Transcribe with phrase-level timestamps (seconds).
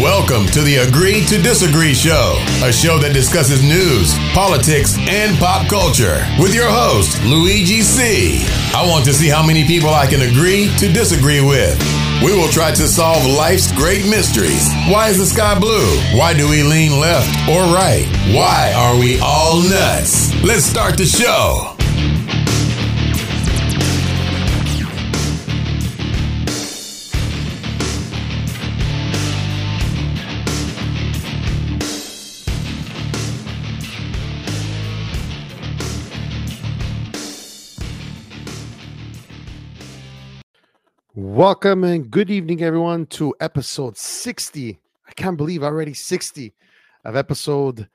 [0.00, 5.68] Welcome to the Agree to Disagree Show, a show that discusses news, politics, and pop
[5.68, 8.40] culture with your host, Luigi C.
[8.72, 11.76] I want to see how many people I can agree to disagree with.
[12.24, 14.72] We will try to solve life's great mysteries.
[14.88, 15.92] Why is the sky blue?
[16.16, 18.08] Why do we lean left or right?
[18.32, 20.32] Why are we all nuts?
[20.42, 21.76] Let's start the show.
[41.32, 44.78] Welcome and good evening, everyone, to episode 60.
[45.08, 46.52] I can't believe already 60
[47.06, 47.88] of episode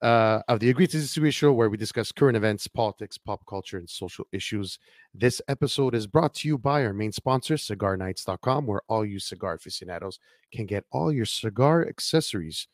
[0.00, 3.78] uh, of the Agree to Disagree show, where we discuss current events, politics, pop culture,
[3.78, 4.78] and social issues.
[5.12, 9.54] This episode is brought to you by our main sponsor, CigarNights.com, where all you cigar
[9.54, 10.20] aficionados
[10.52, 12.68] can get all your cigar accessories.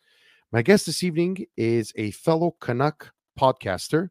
[0.53, 4.11] My guest this evening is a fellow Canuck podcaster.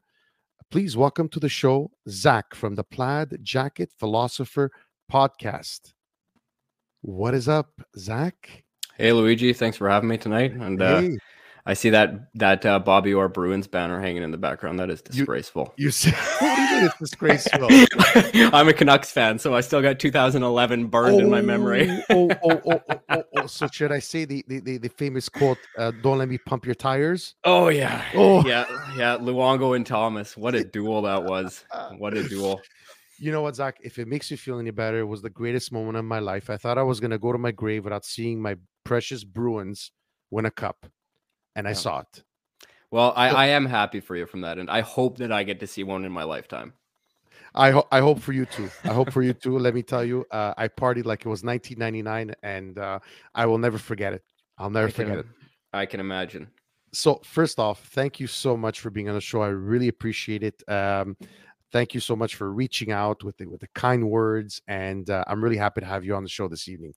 [0.71, 4.71] Please welcome to the show Zach from the Plaid Jacket Philosopher
[5.11, 5.93] podcast.
[7.01, 8.63] What is up, Zach?
[8.97, 9.53] Hey, Luigi.
[9.53, 10.51] Thanks for having me tonight.
[10.51, 11.03] And uh,
[11.65, 14.79] I see that that uh, Bobby Orr Bruins banner hanging in the background.
[14.79, 15.73] That is disgraceful.
[15.77, 17.67] you said what do you mean it's disgraceful?
[18.53, 21.89] I'm a Canucks fan, so I still got 2011 burned in my memory.
[22.09, 23.45] oh, oh, oh, oh, oh, oh.
[23.47, 26.65] So should I say the the, the, the famous quote, uh, don't let me pump
[26.65, 27.35] your tires?
[27.45, 28.45] Oh yeah, Oh.
[28.45, 28.65] yeah,
[28.97, 29.17] yeah.
[29.17, 30.35] Luongo and Thomas.
[30.35, 31.63] What a duel that was.
[31.97, 32.59] What a duel.
[33.19, 33.77] You know what, Zach?
[33.81, 36.49] If it makes you feel any better, it was the greatest moment of my life.
[36.49, 39.91] I thought I was gonna go to my grave without seeing my precious Bruins
[40.31, 40.85] win a cup.
[41.55, 41.75] And I Yeah.
[41.75, 42.23] saw it.
[42.91, 45.59] Well, I, I am happy for you from that, and I hope that I get
[45.59, 46.73] to see one in my lifetime.
[47.53, 48.71] I hope I hope for you too.
[48.87, 49.57] I hope for you too.
[49.57, 52.99] Let me tell you, uh, I partied like it was 1999, and uh,
[53.35, 54.23] I will never forget it.
[54.57, 55.25] I'll never I can, forget it.
[55.73, 56.47] I can imagine.
[56.91, 59.41] So first off, thank you so much for being on the show.
[59.41, 60.63] I really appreciate it.
[60.67, 61.15] Um,
[61.71, 65.23] thank you so much for reaching out with the with the kind words, and uh,
[65.27, 66.93] I'm really happy to have you on the show this evening.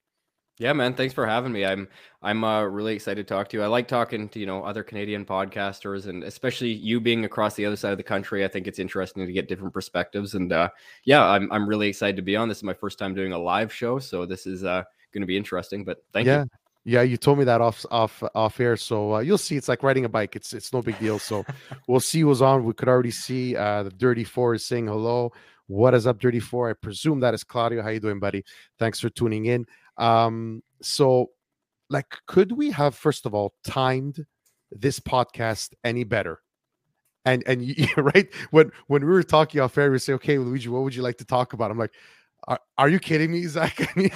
[0.58, 0.94] Yeah, man.
[0.94, 1.64] Thanks for having me.
[1.64, 1.88] I'm
[2.20, 3.62] I'm uh, really excited to talk to you.
[3.62, 7.64] I like talking to you know other Canadian podcasters, and especially you being across the
[7.66, 8.44] other side of the country.
[8.44, 10.34] I think it's interesting to get different perspectives.
[10.34, 10.68] And uh,
[11.04, 12.48] yeah, I'm I'm really excited to be on.
[12.48, 14.82] This is my first time doing a live show, so this is uh,
[15.12, 15.84] going to be interesting.
[15.84, 16.42] But thank yeah.
[16.42, 16.61] you.
[16.84, 19.56] Yeah, you told me that off off off air, so uh, you'll see.
[19.56, 20.34] It's like riding a bike.
[20.34, 21.18] It's it's no big deal.
[21.20, 21.44] So
[21.86, 22.64] we'll see who's on.
[22.64, 25.32] We could already see uh, the Dirty Four is saying hello.
[25.68, 26.70] What is up, Dirty Four?
[26.70, 27.82] I presume that is Claudio.
[27.82, 28.44] How you doing, buddy?
[28.80, 29.66] Thanks for tuning in.
[29.96, 31.30] Um, so,
[31.88, 34.26] like, could we have first of all timed
[34.72, 36.40] this podcast any better?
[37.24, 40.68] And and you, right when when we were talking off air, we say, okay, Luigi,
[40.68, 41.70] what would you like to talk about?
[41.70, 41.94] I'm like,
[42.48, 43.78] are, are you kidding me, Zach?
[43.80, 44.10] I mean,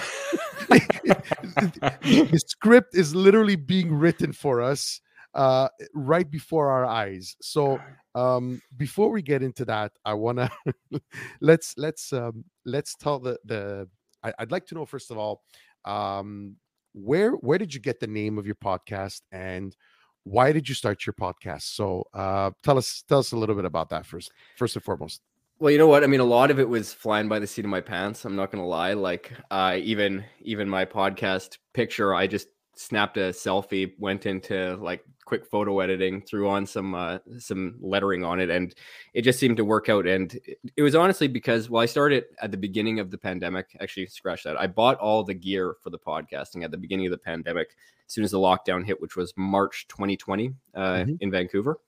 [2.01, 5.01] the script is literally being written for us
[5.33, 7.35] uh, right before our eyes.
[7.41, 7.79] So
[8.15, 10.49] um, before we get into that, I wanna
[11.41, 13.87] let's let's um, let's tell the the.
[14.23, 15.43] I, I'd like to know first of all,
[15.85, 16.55] um,
[16.93, 19.75] where where did you get the name of your podcast and
[20.23, 21.73] why did you start your podcast?
[21.75, 25.21] So uh, tell us tell us a little bit about that first first and foremost.
[25.59, 26.03] Well, you know what?
[26.03, 28.25] I mean, a lot of it was flying by the seat of my pants.
[28.25, 28.93] I'm not gonna lie.
[28.93, 35.03] Like, uh, even even my podcast picture, I just snapped a selfie, went into like
[35.25, 38.75] quick photo editing, threw on some uh, some lettering on it, and
[39.15, 40.05] it just seemed to work out.
[40.05, 43.75] And it, it was honestly because well, I started at the beginning of the pandemic.
[43.81, 44.59] Actually, scratch that.
[44.61, 47.69] I bought all the gear for the podcasting at the beginning of the pandemic,
[48.07, 51.17] as soon as the lockdown hit, which was March 2020 uh, Mhm.
[51.19, 51.79] in Vancouver.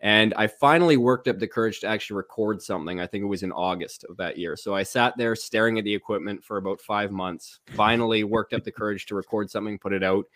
[0.00, 3.00] And I finally worked up the courage to actually record something.
[3.00, 4.54] I think it was in August of that year.
[4.56, 7.60] So I sat there staring at the equipment for about five months.
[7.68, 10.26] Finally worked up the courage to record something, put it out.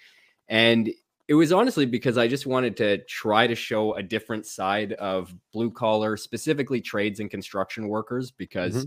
[0.49, 0.91] And
[1.29, 5.33] it was honestly because I just wanted to try to show a different side of
[5.53, 8.31] blue collar, specifically trades and construction workers.
[8.31, 8.87] Because, mm-hmm.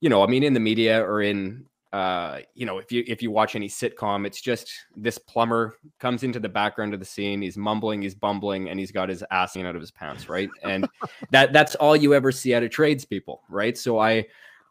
[0.00, 3.22] you know, I mean, in the media or in uh, you know, if you if
[3.22, 7.42] you watch any sitcom, it's just this plumber comes into the background of the scene.
[7.42, 10.48] He's mumbling, he's bumbling, and he's got his ass hanging out of his pants, right?
[10.62, 10.88] And
[11.30, 13.76] that that's all you ever see out of tradespeople, right?
[13.76, 14.24] So I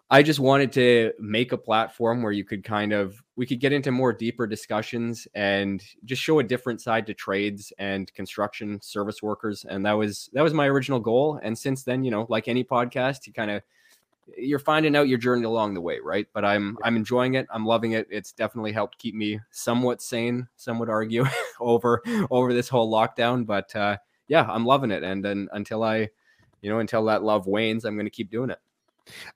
[0.10, 3.72] I just wanted to make a platform where you could kind of we could get
[3.72, 9.22] into more deeper discussions and just show a different side to trades and construction service
[9.22, 9.64] workers.
[9.70, 11.40] And that was that was my original goal.
[11.44, 13.62] And since then, you know, like any podcast, you kind of
[14.38, 16.28] you're finding out your journey along the way, right?
[16.34, 17.48] But I'm I'm enjoying it.
[17.52, 18.08] I'm loving it.
[18.10, 20.48] It's definitely helped keep me somewhat sane.
[20.56, 21.26] Some would argue
[21.60, 23.98] over over this whole lockdown, but uh,
[24.28, 25.04] yeah, I'm loving it.
[25.04, 26.10] And then until I,
[26.62, 28.60] you know, until that love wanes, I'm going to keep doing it.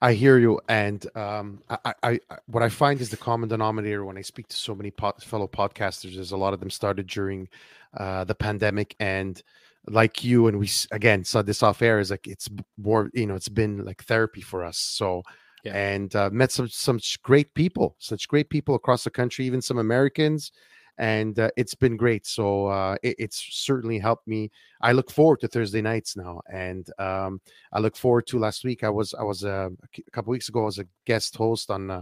[0.02, 4.06] I hear you, and um, I, I, I, what I find is the common denominator
[4.06, 7.08] when I speak to so many pod, fellow podcasters is a lot of them started
[7.08, 7.50] during
[7.98, 9.42] uh, the pandemic, and
[9.88, 13.36] like you and we again saw this off air is like it's more you know
[13.36, 14.78] it's been like therapy for us.
[14.78, 15.24] So
[15.64, 15.76] yeah.
[15.76, 19.80] and uh, met some some great people, such great people across the country, even some
[19.80, 20.52] Americans,
[20.98, 22.26] and uh, it's been great.
[22.26, 24.52] So uh, it, it's certainly helped me.
[24.82, 27.42] I look forward to Thursday nights now, and um,
[27.74, 28.84] I look forward to last week.
[28.84, 30.62] I was I was uh, a couple weeks ago.
[30.62, 31.90] I was a guest host on.
[31.90, 32.02] Uh,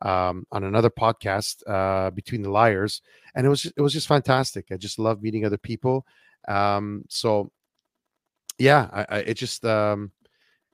[0.00, 3.02] um, on another podcast, uh, between the liars,
[3.36, 4.66] and it was just, it was just fantastic.
[4.72, 6.04] I just love meeting other people.
[6.48, 7.50] Um, so,
[8.58, 10.12] yeah, I, I it just um,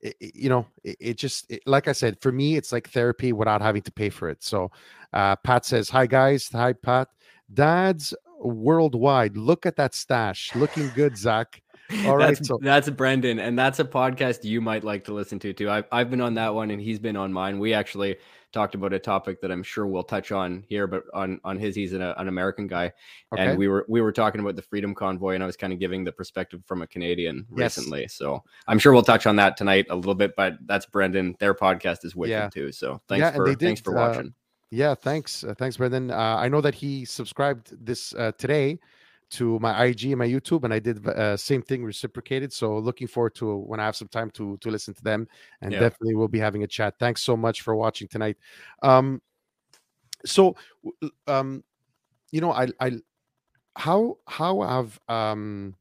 [0.01, 3.33] it, you know, it, it just it, like I said, for me, it's like therapy
[3.33, 4.43] without having to pay for it.
[4.43, 4.71] So,
[5.13, 7.09] uh, Pat says, "Hi guys, hi Pat,
[7.53, 9.37] dads worldwide.
[9.37, 11.61] Look at that stash, looking good, Zach."
[12.05, 15.39] All right, that's, so that's Brendan, and that's a podcast you might like to listen
[15.39, 15.69] to too.
[15.69, 17.57] I've I've been on that one, and he's been on mine.
[17.57, 18.17] We actually
[18.51, 21.75] talked about a topic that I'm sure we'll touch on here, but on on his,
[21.75, 22.91] he's an, an American guy,
[23.33, 23.47] okay.
[23.47, 25.79] and we were we were talking about the Freedom Convoy, and I was kind of
[25.79, 27.77] giving the perspective from a Canadian yes.
[27.77, 28.07] recently.
[28.07, 30.35] So I'm sure we'll touch on that tonight a little bit.
[30.35, 31.35] But that's Brendan.
[31.39, 32.49] Their podcast is wicked yeah.
[32.49, 32.71] too.
[32.71, 34.33] So thanks yeah, for did, thanks for uh, watching.
[34.71, 36.11] Yeah, thanks, uh, thanks, Brendan.
[36.11, 38.79] Uh, I know that he subscribed this uh, today
[39.31, 42.51] to my IG and my YouTube, and I did uh, same thing reciprocated.
[42.51, 45.27] So looking forward to when I have some time to to listen to them,
[45.61, 45.79] and yeah.
[45.79, 46.95] definitely we'll be having a chat.
[46.99, 48.37] Thanks so much for watching tonight.
[48.81, 49.21] Um,
[50.25, 50.55] so,
[51.27, 51.63] um,
[52.31, 52.99] you know, I I
[53.75, 55.75] how how have um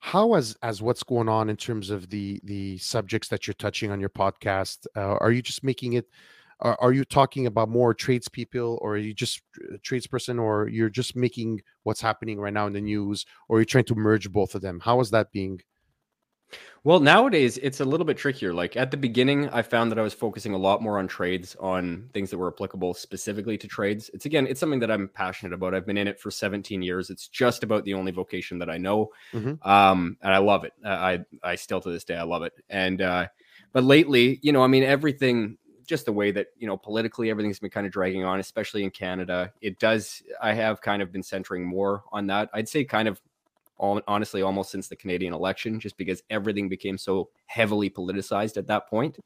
[0.00, 3.90] how as as what's going on in terms of the the subjects that you're touching
[3.90, 6.06] on your podcast uh, are you just making it
[6.60, 9.42] are, are you talking about more tradespeople or are you just
[9.74, 13.64] a tradesperson or you're just making what's happening right now in the news or you're
[13.64, 15.60] trying to merge both of them how is that being
[16.84, 18.54] well, nowadays it's a little bit trickier.
[18.54, 21.56] Like at the beginning, I found that I was focusing a lot more on trades,
[21.60, 24.10] on things that were applicable specifically to trades.
[24.14, 25.74] It's again, it's something that I'm passionate about.
[25.74, 27.10] I've been in it for 17 years.
[27.10, 29.68] It's just about the only vocation that I know, mm-hmm.
[29.68, 30.72] um, and I love it.
[30.84, 32.54] I I still to this day I love it.
[32.70, 33.26] And uh,
[33.72, 35.58] but lately, you know, I mean, everything
[35.88, 38.90] just the way that you know politically everything's been kind of dragging on especially in
[38.90, 42.50] canada it does i have kind of been centering more on that.
[42.52, 43.20] I'd say kind of
[43.78, 48.66] all, honestly almost since the canadian election just because everything became so heavily politicized at
[48.66, 49.18] that point.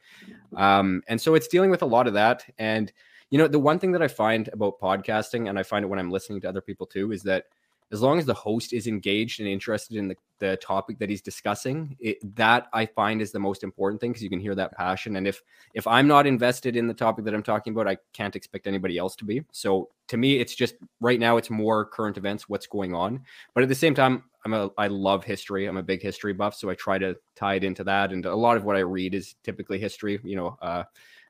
[0.56, 2.44] Um, and so it's dealing with a lot of that.
[2.58, 2.92] And
[3.30, 5.98] you know the one thing that i find about podcasting and i find it when
[5.98, 7.46] i'm listening to other people too is that
[7.92, 11.20] as long as the host is engaged and interested in the, the topic that he's
[11.20, 14.72] discussing it, that i find is the most important thing because you can hear that
[14.72, 15.16] passion.
[15.16, 15.42] And if
[15.74, 18.98] if i'm not invested in the topic that i'm talking about i can't expect anybody
[18.98, 19.44] else to be.
[19.52, 23.20] So to me it's just right now it's more current events what's going on.
[23.54, 25.66] But at the same time i'm a i love history.
[25.66, 28.12] I'm a big history buff so i try to tie it into that.
[28.12, 30.84] And a lot of what i read is typically history you know uh,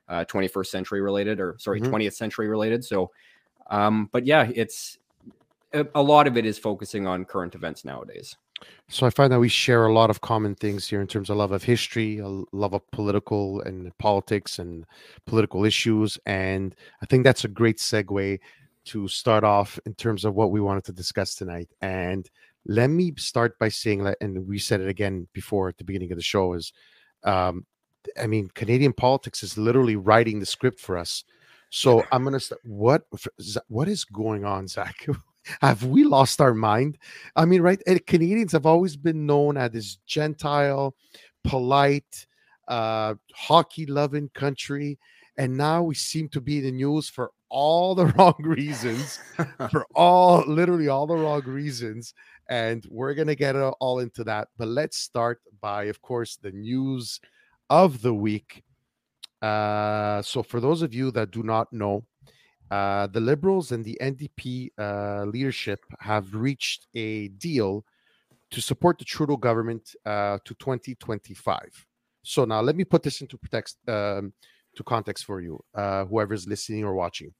[0.07, 1.93] uh 21st century related or sorry mm-hmm.
[1.93, 2.85] 20th century related.
[2.85, 3.11] So
[3.69, 4.97] um but yeah it's
[5.73, 8.35] a lot of it is focusing on current events nowadays.
[8.89, 11.37] So I find that we share a lot of common things here in terms of
[11.37, 14.85] love of history, a love of political and politics and
[15.25, 18.39] political issues, and I think that's a great segue
[18.85, 21.69] to start off in terms of what we wanted to discuss tonight.
[21.81, 22.29] And
[22.65, 26.11] let me start by saying that, and we said it again before at the beginning
[26.11, 26.71] of the show, is
[27.23, 27.65] um,
[28.21, 31.23] I mean, Canadian politics is literally writing the script for us.
[31.69, 32.61] So I'm gonna start.
[32.63, 33.03] What
[33.67, 35.07] what is going on, Zach?
[35.61, 36.97] have we lost our mind?
[37.35, 37.81] I mean, right?
[38.07, 40.95] Canadians have always been known as this gentile,
[41.43, 42.27] polite,
[42.67, 44.99] uh, hockey loving country.
[45.37, 49.19] And now we seem to be in the news for all the wrong reasons,
[49.71, 52.13] for all literally all the wrong reasons.
[52.49, 54.49] And we're going to get all into that.
[54.57, 57.19] But let's start by, of course, the news
[57.69, 58.63] of the week.
[59.41, 62.05] Uh, so, for those of you that do not know,
[62.71, 67.85] uh, the Liberals and the NDP uh, leadership have reached a deal
[68.51, 71.85] to support the Trudeau government uh, to 2025.
[72.23, 74.33] So now let me put this into context, um,
[74.75, 77.33] to context for you, uh, whoever's listening or watching.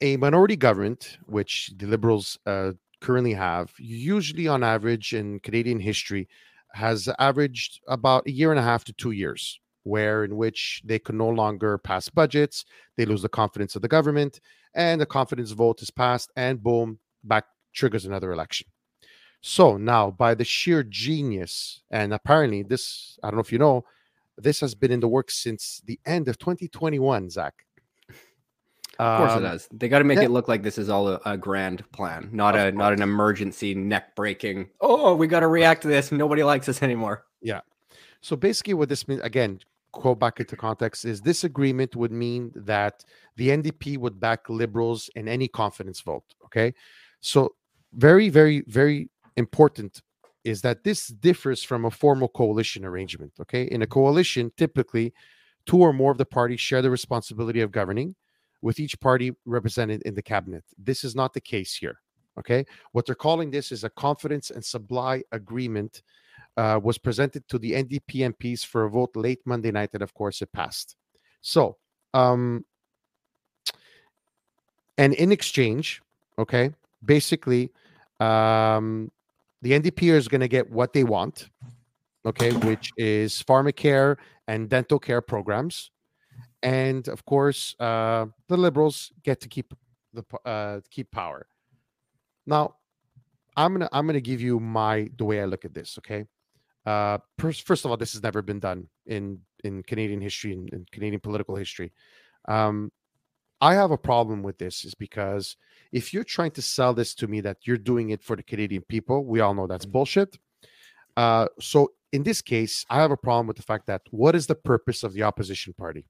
[0.00, 6.28] A minority government, which the Liberals uh, currently have, usually on average in Canadian history,
[6.72, 10.98] has averaged about a year and a half to two years where in which they
[10.98, 12.64] can no longer pass budgets,
[12.96, 14.40] they lose the confidence of the government,
[14.74, 18.66] and the confidence vote is passed, and boom, back triggers another election.
[19.40, 23.84] So now, by the sheer genius, and apparently this, I don't know if you know,
[24.38, 27.54] this has been in the works since the end of 2021, Zach.
[28.98, 29.68] Of course um, it does.
[29.72, 30.24] They got to make yeah.
[30.24, 32.74] it look like this is all a, a grand plan, not a course.
[32.74, 34.68] not an emergency neck breaking.
[34.80, 36.12] Oh, we got to react to this.
[36.12, 37.24] Nobody likes us anymore.
[37.40, 37.60] Yeah.
[38.20, 39.60] So basically, what this means again,
[39.92, 43.04] quote back into context is this agreement would mean that
[43.36, 46.24] the NDP would back liberals in any confidence vote.
[46.46, 46.74] Okay.
[47.20, 47.54] So,
[47.94, 50.02] very, very, very important
[50.44, 53.32] is that this differs from a formal coalition arrangement.
[53.40, 53.64] Okay.
[53.64, 55.12] In a coalition, typically
[55.66, 58.16] two or more of the parties share the responsibility of governing,
[58.62, 60.64] with each party represented in the cabinet.
[60.78, 61.98] This is not the case here.
[62.38, 62.64] Okay.
[62.92, 66.02] What they're calling this is a confidence and supply agreement
[66.56, 70.14] uh, was presented to the NDP MPs for a vote late Monday night, and of
[70.14, 70.96] course, it passed.
[71.40, 71.76] So,
[72.14, 72.64] um,
[74.98, 76.02] and in exchange,
[76.38, 76.70] okay,
[77.04, 77.70] basically,
[78.20, 79.10] um,
[79.62, 81.48] the NDP is going to get what they want,
[82.26, 84.16] okay, which is pharmacare
[84.46, 85.90] and dental care programs,
[86.62, 89.74] and of course, uh, the liberals get to keep
[90.12, 91.46] the uh, keep power.
[92.46, 92.76] Now,
[93.56, 95.98] I'm gonna I'm gonna give you my the way I look at this.
[95.98, 96.26] Okay,
[96.84, 100.68] uh, first, first of all, this has never been done in in Canadian history and
[100.70, 101.92] in, in, Canadian political history.
[102.48, 102.90] Um,
[103.60, 105.56] I have a problem with this is because
[105.92, 108.82] if you're trying to sell this to me that you're doing it for the Canadian
[108.88, 109.92] people, we all know that's mm-hmm.
[109.92, 110.36] bullshit.
[111.16, 114.48] Uh, so in this case, I have a problem with the fact that what is
[114.48, 116.08] the purpose of the opposition party?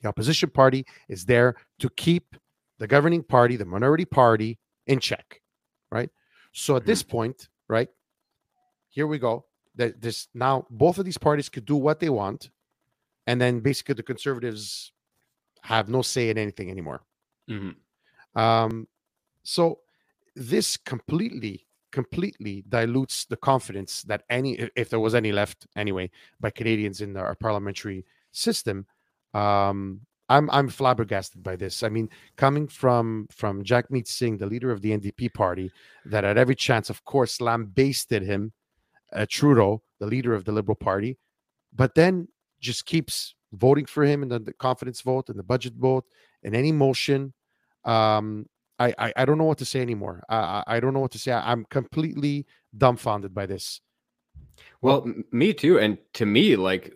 [0.00, 2.36] The opposition party is there to keep
[2.78, 5.42] the governing party, the minority party, in check,
[5.90, 6.08] right?
[6.52, 7.10] So at this mm-hmm.
[7.10, 7.88] point, right,
[8.88, 9.44] here we go
[9.76, 12.50] that this now both of these parties could do what they want,
[13.26, 14.92] and then basically the conservatives
[15.62, 17.02] have no say in anything anymore.
[17.50, 18.40] Mm-hmm.
[18.40, 18.86] Um,
[19.42, 19.80] so
[20.34, 26.50] this completely, completely dilutes the confidence that any, if there was any left anyway, by
[26.50, 28.86] Canadians in our parliamentary system.
[29.34, 31.84] Um, I'm I'm flabbergasted by this.
[31.84, 35.70] I mean, coming from from Jagmeet Singh, the leader of the NDP party,
[36.04, 38.52] that at every chance, of course, lambasted him
[39.12, 41.18] uh, Trudeau, the leader of the Liberal Party,
[41.74, 42.28] but then
[42.60, 46.04] just keeps voting for him in the, the confidence vote and the budget vote
[46.42, 47.32] and any motion.
[47.84, 48.46] Um,
[48.78, 50.22] I, I, I don't know what to say anymore.
[50.28, 51.32] I I don't know what to say.
[51.32, 52.46] I, am completely
[52.76, 53.80] dumbfounded by this.
[54.82, 55.78] Well, well, me too.
[55.78, 56.92] And to me, like,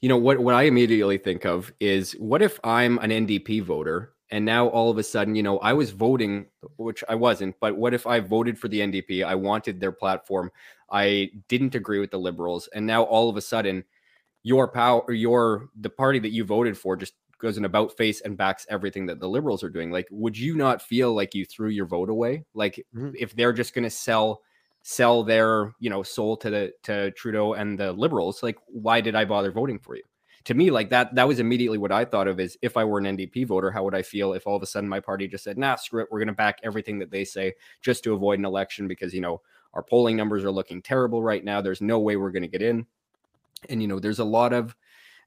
[0.00, 4.14] you know, what what I immediately think of is what if I'm an NDP voter
[4.32, 6.46] and now all of a sudden you know i was voting
[6.76, 10.50] which i wasn't but what if i voted for the ndp i wanted their platform.
[10.90, 13.84] I didn't agree with the liberals and now all of a sudden
[14.42, 18.36] your power your the party that you voted for just goes in about face and
[18.36, 19.90] backs everything that the liberals are doing.
[19.90, 22.44] Like would you not feel like you threw your vote away?
[22.54, 23.10] Like mm-hmm.
[23.18, 24.42] if they're just going to sell
[24.82, 29.14] sell their you know soul to the to trudeau and the liberals like why did
[29.14, 30.02] i bother voting for you
[30.44, 32.98] to me, like that, that was immediately what I thought of is if I were
[32.98, 35.44] an NDP voter, how would I feel if all of a sudden my party just
[35.44, 38.38] said, nah, screw it, we're going to back everything that they say just to avoid
[38.38, 39.40] an election because, you know,
[39.74, 41.60] our polling numbers are looking terrible right now.
[41.60, 42.86] There's no way we're going to get in.
[43.68, 44.74] And, you know, there's a lot of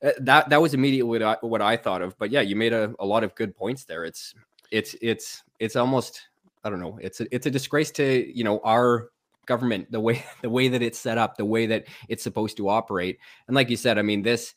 [0.03, 2.17] uh, that, that was immediately what I, what I thought of.
[2.17, 4.05] But yeah, you made a, a lot of good points there.
[4.05, 4.33] It's,
[4.71, 6.27] it's, it's, it's almost,
[6.63, 9.09] I don't know, it's a, it's a disgrace to, you know, our
[9.45, 12.69] government, the way, the way that it's set up, the way that it's supposed to
[12.69, 13.19] operate.
[13.47, 14.53] And like you said, I mean, this,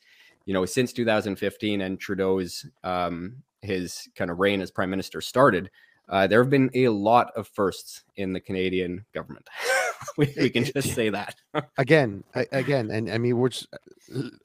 [0.49, 5.71] you know, since 2015 and Trudeau's um, his kind of reign as prime minister started,
[6.09, 9.47] uh, there have been a lot of firsts in the Canadian government.
[10.17, 11.35] we, we, can just say that
[11.77, 13.67] again, again, and I mean, we're just,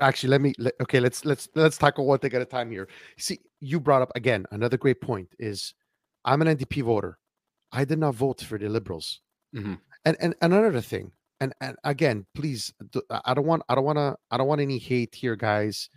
[0.02, 1.00] actually let me let, okay.
[1.00, 2.90] Let's let's let's tackle one thing at a time here.
[3.18, 5.74] See, you brought up again another great point is
[6.26, 7.18] I'm an NDP voter.
[7.72, 9.22] I did not vote for the Liberals,
[9.56, 9.76] mm-hmm.
[10.04, 11.14] and and another thing
[11.44, 12.74] and and again, please,
[13.10, 15.90] I don't want I don't want to I don't want any hate here, guys.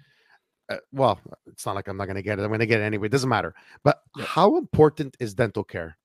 [0.69, 2.43] Uh, well, it's not like I'm not going to get it.
[2.43, 3.07] I'm going to get it anyway.
[3.07, 3.55] It doesn't matter.
[3.85, 4.25] But yeah.
[4.25, 5.97] how important is dental care?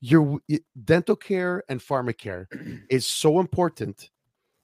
[0.00, 0.38] Your
[0.84, 2.46] dental care and pharmacare
[2.90, 4.10] is so important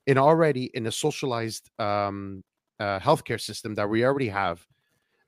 [0.07, 2.45] in already in a socialized um,
[2.79, 4.65] uh, healthcare system that we already have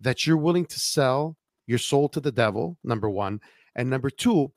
[0.00, 2.78] that you're willing to sell your soul to the devil.
[2.84, 3.40] Number one,
[3.74, 4.52] and number two,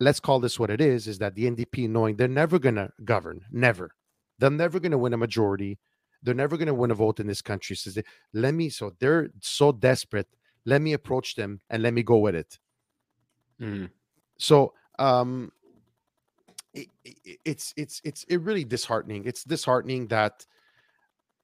[0.00, 2.90] let's call this what it is, is that the NDP knowing they're never going to
[3.04, 3.94] govern, never.
[4.38, 5.78] They're never going to win a majority.
[6.22, 7.76] They're never going to win a vote in this country.
[7.76, 8.02] Says, so
[8.32, 10.26] let me, so they're so desperate.
[10.64, 12.58] Let me approach them and let me go with it.
[13.60, 13.90] Mm.
[14.38, 15.52] So, um,
[16.72, 19.24] it, it, it's it's it's it really disheartening.
[19.26, 20.46] It's disheartening that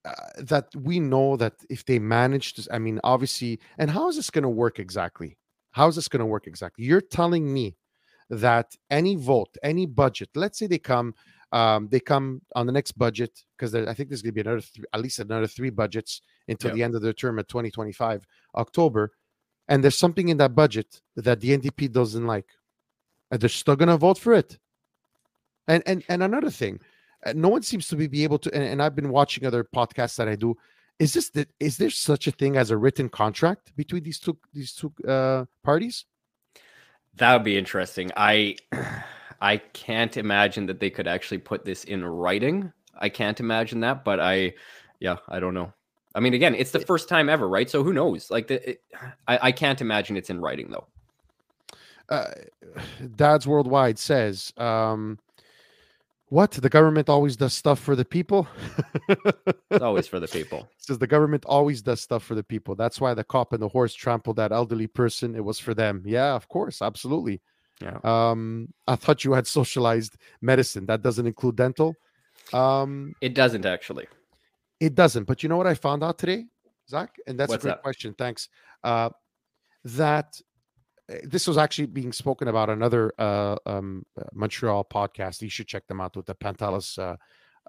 [0.05, 4.17] uh, that we know that if they manage to, I mean, obviously, and how is
[4.17, 5.37] this going to work exactly?
[5.73, 6.85] How is this going to work exactly?
[6.85, 7.77] You're telling me
[8.31, 11.15] that any vote, any budget, let's say they come,
[11.53, 14.61] um, they come on the next budget because I think there's going to be another,
[14.61, 16.75] three, at least another three budgets until yep.
[16.75, 19.13] the end of the term at 2025 October,
[19.69, 22.47] and there's something in that budget that the NDP doesn't like,
[23.31, 24.59] and they're still going to vote for it.
[25.69, 26.81] And and and another thing,
[27.25, 28.55] uh, no one seems to be able to.
[28.55, 30.57] And, and I've been watching other podcasts that I do,
[30.99, 34.39] is this the, is there such a thing as a written contract between these two
[34.53, 36.07] these two uh, parties?
[37.17, 38.11] That would be interesting.
[38.17, 38.57] I
[39.41, 42.73] I can't imagine that they could actually put this in writing.
[42.99, 44.55] I can't imagine that, but I
[45.01, 45.73] yeah, I don't know.
[46.15, 47.69] I mean, again, it's the first time ever, right?
[47.69, 48.31] So who knows?
[48.31, 48.81] Like, the, it,
[49.29, 50.87] I, I can't imagine it's in writing though.
[52.09, 52.31] Uh,
[53.17, 55.19] Dads Worldwide says, um,
[56.29, 58.47] "What the government always does stuff for the people."
[59.71, 60.69] it's always for the people.
[60.79, 62.75] says the government always does stuff for the people.
[62.75, 65.35] That's why the cop and the horse trampled that elderly person.
[65.35, 66.03] It was for them.
[66.05, 67.41] Yeah, of course, absolutely.
[67.81, 67.99] Yeah.
[68.05, 70.87] Um, I thought you had socialized medicine.
[70.87, 71.95] That doesn't include dental.
[72.53, 74.07] Um, it doesn't actually.
[74.81, 75.25] It doesn't.
[75.25, 76.47] But you know what I found out today,
[76.89, 77.15] Zach?
[77.27, 77.83] And that's What's a great that?
[77.83, 78.15] question.
[78.17, 78.49] Thanks.
[78.83, 79.11] Uh,
[79.85, 80.41] that
[81.23, 85.43] this was actually being spoken about another uh, um, uh, Montreal podcast.
[85.43, 87.17] You should check them out with the Pantelis uh,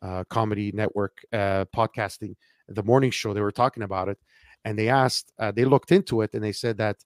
[0.01, 2.35] uh, Comedy Network uh, podcasting,
[2.67, 3.33] the morning show.
[3.33, 4.17] They were talking about it,
[4.65, 6.97] and they asked, uh, they looked into it, and they said that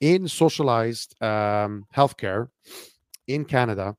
[0.00, 2.48] in socialized um, healthcare
[3.26, 3.96] in Canada,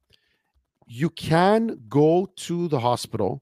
[0.86, 3.42] you can go to the hospital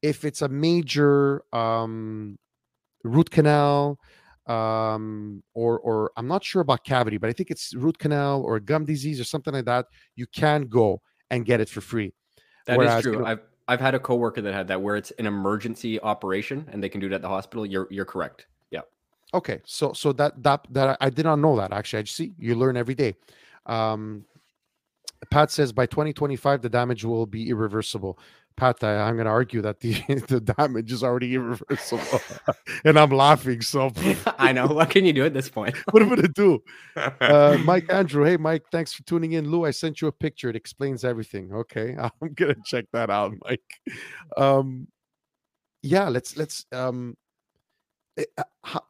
[0.00, 2.38] if it's a major um,
[3.04, 3.98] root canal
[4.46, 8.58] um, or or I'm not sure about cavity, but I think it's root canal or
[8.60, 9.86] gum disease or something like that.
[10.16, 12.12] You can go and get it for free.
[12.66, 13.12] That is Whereas, true.
[13.12, 16.68] you know- I've I've had a coworker that had that where it's an emergency operation
[16.72, 17.64] and they can do it at the hospital.
[17.64, 18.46] You're you're correct.
[18.70, 18.80] Yeah.
[19.32, 22.00] Okay, so so that that that I did not know that actually.
[22.00, 23.14] I see you learn every day.
[23.66, 24.24] Um,
[25.30, 28.18] Pat says by 2025 the damage will be irreversible.
[28.56, 29.92] Pat, I'm going to argue that the
[30.28, 32.20] the damage is already irreversible,
[32.84, 33.60] and I'm laughing.
[33.60, 33.90] So
[34.38, 34.66] I know.
[34.66, 35.76] What can you do at this point?
[35.90, 36.62] what am I going to do?
[36.96, 39.50] Uh, Mike Andrew, hey Mike, thanks for tuning in.
[39.50, 40.48] Lou, I sent you a picture.
[40.48, 41.52] It explains everything.
[41.52, 43.80] Okay, I'm gonna check that out, Mike.
[44.36, 44.88] Um,
[45.82, 47.16] yeah, let's let's um,
[48.16, 48.80] eh, uh,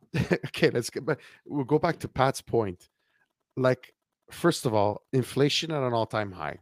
[0.47, 1.21] okay, let's get back.
[1.47, 2.89] We'll go back to Pat's point.
[3.57, 3.95] Like,
[4.31, 6.59] first of all, inflation at an all-time high.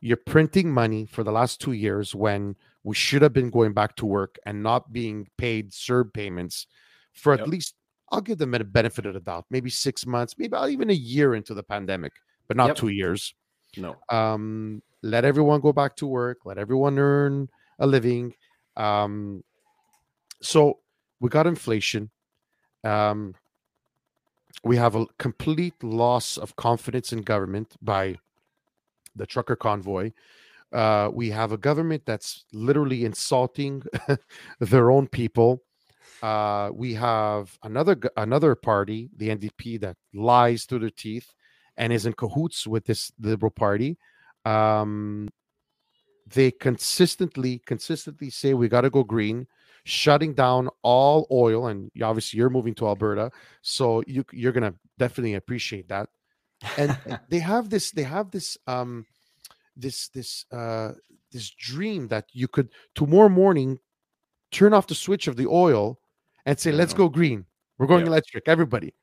[0.00, 3.96] You're printing money for the last two years when we should have been going back
[3.96, 6.66] to work and not being paid CERB payments
[7.12, 7.74] for at least
[8.10, 11.34] I'll give them a benefit of the doubt, maybe six months, maybe even a year
[11.34, 12.12] into the pandemic,
[12.46, 12.76] but not Yep.
[12.76, 13.34] two years.
[13.78, 13.96] no.
[14.10, 18.34] Um, let everyone go back to work, let everyone earn a living.
[18.76, 19.42] Um,
[20.42, 20.80] so
[21.20, 22.10] we got inflation.
[22.84, 23.34] Um,
[24.62, 28.18] we have a complete loss of confidence in government by
[29.16, 30.12] the trucker convoy.
[30.72, 33.82] Uh, we have a government that's literally insulting
[34.60, 35.62] their own people.
[36.22, 41.34] Uh, we have another another party, the NDP, that lies through their teeth
[41.76, 43.98] and is in cahoots with this liberal party.
[44.44, 45.28] Um,
[46.26, 49.46] they consistently, consistently say we got to go green,
[49.84, 51.66] shutting down all oil.
[51.66, 56.08] And obviously, you're moving to Alberta, so you you're gonna definitely appreciate that.
[56.78, 56.96] And
[57.28, 59.06] they have this, they have this, um,
[59.76, 60.92] this this uh,
[61.30, 63.78] this dream that you could tomorrow morning
[64.50, 65.98] turn off the switch of the oil
[66.44, 66.98] and say, "Let's Mhm.
[66.98, 67.46] go green.
[67.78, 68.08] We're going Yeah.
[68.12, 68.94] electric, everybody."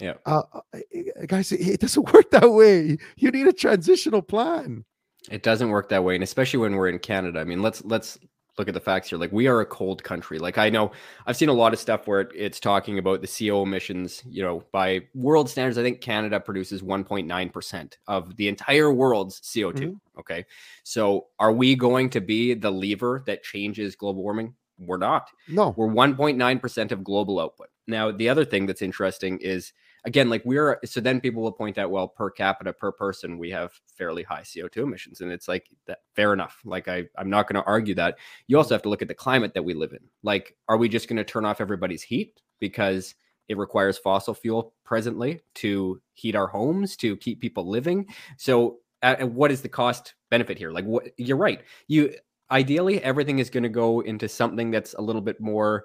[0.00, 0.14] Yeah.
[0.26, 2.98] uh, uh, uh, guys, it, it doesn't work that way.
[3.16, 4.84] You need a transitional plan.
[5.30, 7.38] It doesn't work that way, and especially when we're in Canada.
[7.40, 8.18] I mean, let's let's
[8.58, 9.18] look at the facts here.
[9.18, 10.38] Like we are a cold country.
[10.38, 10.92] Like I know
[11.26, 14.22] I've seen a lot of stuff where it, it's talking about the CO emissions.
[14.28, 19.40] You know, by world standards, I think Canada produces 1.9 percent of the entire world's
[19.40, 19.74] CO2.
[19.74, 20.20] Mm-hmm.
[20.20, 20.46] Okay,
[20.82, 24.54] so are we going to be the lever that changes global warming?
[24.78, 25.30] We're not.
[25.48, 27.68] No, We're 1.9% of global output.
[27.86, 29.72] Now, the other thing that's interesting is
[30.06, 33.50] again, like we're so then people will point out, well, per capita, per person, we
[33.50, 35.20] have fairly high CO2 emissions.
[35.20, 36.60] And it's like that fair enough.
[36.64, 38.16] Like I, I'm not going to argue that.
[38.46, 40.00] You also have to look at the climate that we live in.
[40.22, 43.16] Like, are we just going to turn off everybody's heat because
[43.48, 48.06] it requires fossil fuel presently to heat our homes, to keep people living?
[48.38, 48.78] So
[49.20, 50.70] what is the cost benefit here?
[50.70, 51.62] Like what you're right.
[51.88, 52.14] You
[52.52, 55.84] ideally everything is going to go into something that's a little bit more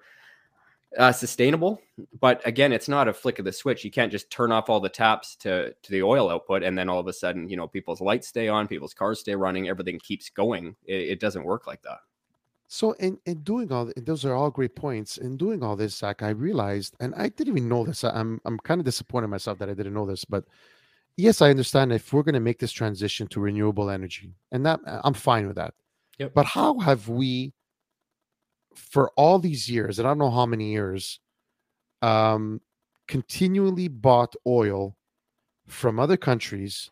[0.98, 1.82] uh, sustainable.
[2.20, 3.84] But again, it's not a flick of the switch.
[3.86, 6.90] You can't just turn off all the taps to to the oil output, and then
[6.90, 10.00] all of a sudden, you know, people's lights stay on, people's cars stay running, everything
[10.00, 10.76] keeps going.
[10.86, 12.00] It, it doesn't work like that.
[12.68, 15.18] So in in doing all th- those are all great points.
[15.18, 18.04] In doing all this, Zach, I realized, and I didn't even know this.
[18.04, 20.46] I- I'm I'm kind of disappointed in myself that I didn't know this, but
[21.18, 24.80] yes, I understand if we're going to make this transition to renewable energy, and that
[24.86, 25.74] I'm fine with that.
[26.18, 26.34] Yep.
[26.34, 27.54] But how have we,
[28.76, 31.20] for all these years, and I don't know how many years,
[32.02, 32.62] um,
[33.08, 34.96] continually bought oil
[35.68, 36.90] from other countries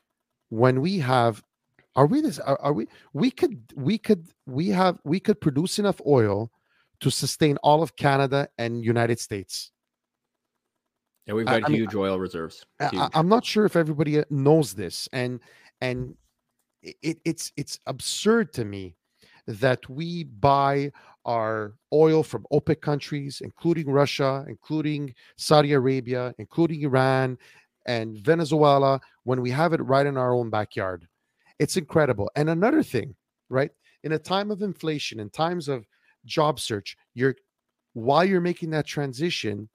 [0.49, 1.43] when we have
[1.95, 5.79] are we this are, are we we could we could we have we could produce
[5.79, 6.51] enough oil
[6.99, 9.71] to sustain all of Canada and United States.
[11.25, 12.65] Yeah, we've got I mean, huge oil reserves.
[12.79, 12.93] Huge.
[12.95, 15.39] I, am not sure if everybody uh, knows this, and
[15.81, 16.15] and
[16.81, 18.95] it, it's it's absurd to me
[19.47, 20.91] that we buy
[21.29, 27.37] our oil from OPEC countries, including Russia, including Saudi Arabia, including Iran,
[27.85, 31.07] and Venezuela, when we have it right in our own backyard.
[31.59, 32.31] It's incredible.
[32.35, 33.15] And another thing,
[33.47, 33.69] right?
[34.03, 35.85] In a time of inflation, in times of
[36.25, 37.35] job search, you're
[37.93, 39.69] while you're making that transition,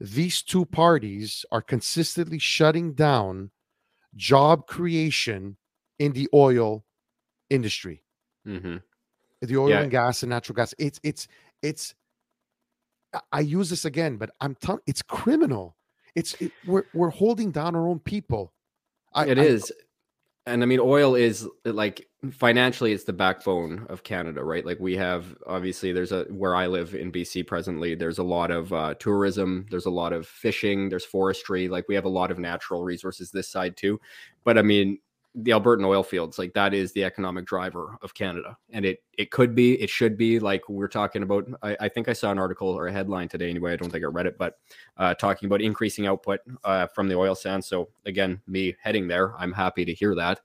[0.00, 3.50] these two parties are consistently shutting down
[4.14, 5.58] job creation
[5.98, 6.84] in the oil
[7.50, 8.02] industry
[8.44, 8.76] hmm
[9.42, 9.80] the oil Yeah.
[9.82, 11.28] and gas and natural gas it's it's
[11.62, 11.94] it's
[13.32, 15.76] I- use this again but i'm telling it's criminal
[16.14, 18.52] it's it, we're we're holding down our own people
[19.14, 19.72] I, It I- is,
[20.44, 24.64] and I mean, oil is like financially, it's the backbone of Canada, right?
[24.64, 27.94] Like we have obviously, there's a where I live in BC presently.
[27.94, 29.66] There's a lot of uh, tourism.
[29.70, 30.88] There's a lot of fishing.
[30.90, 31.66] There's forestry.
[31.68, 33.98] Like we have a lot of natural resources this side too.
[34.44, 34.98] But I mean,
[35.38, 39.30] the Albertan oil fields, like that is the economic driver of Canada, and it it
[39.30, 40.38] could be, it should be.
[40.38, 41.46] Like we're talking about.
[41.62, 43.50] I, I think I saw an article or a headline today.
[43.50, 44.58] Anyway, I don't think I read it, but
[44.96, 47.66] uh, talking about increasing output uh, from the oil sands.
[47.66, 50.40] So again, me heading there, I'm happy to hear that.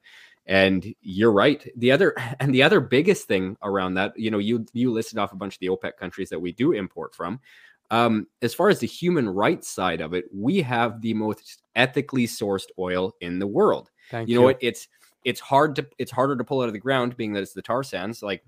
[0.46, 1.66] And you're right.
[1.78, 5.32] The other and the other biggest thing around that, you know, you you listed off
[5.32, 7.40] a bunch of the OPEC countries that we do import from.
[7.92, 12.26] Um, as far as the human rights side of it, we have the most ethically
[12.26, 14.58] sourced oil in the world thank you know what?
[14.62, 14.88] it's
[15.26, 17.62] it's hard to it's harder to pull out of the ground being that it's the
[17.62, 18.22] tar sands.
[18.22, 18.44] Like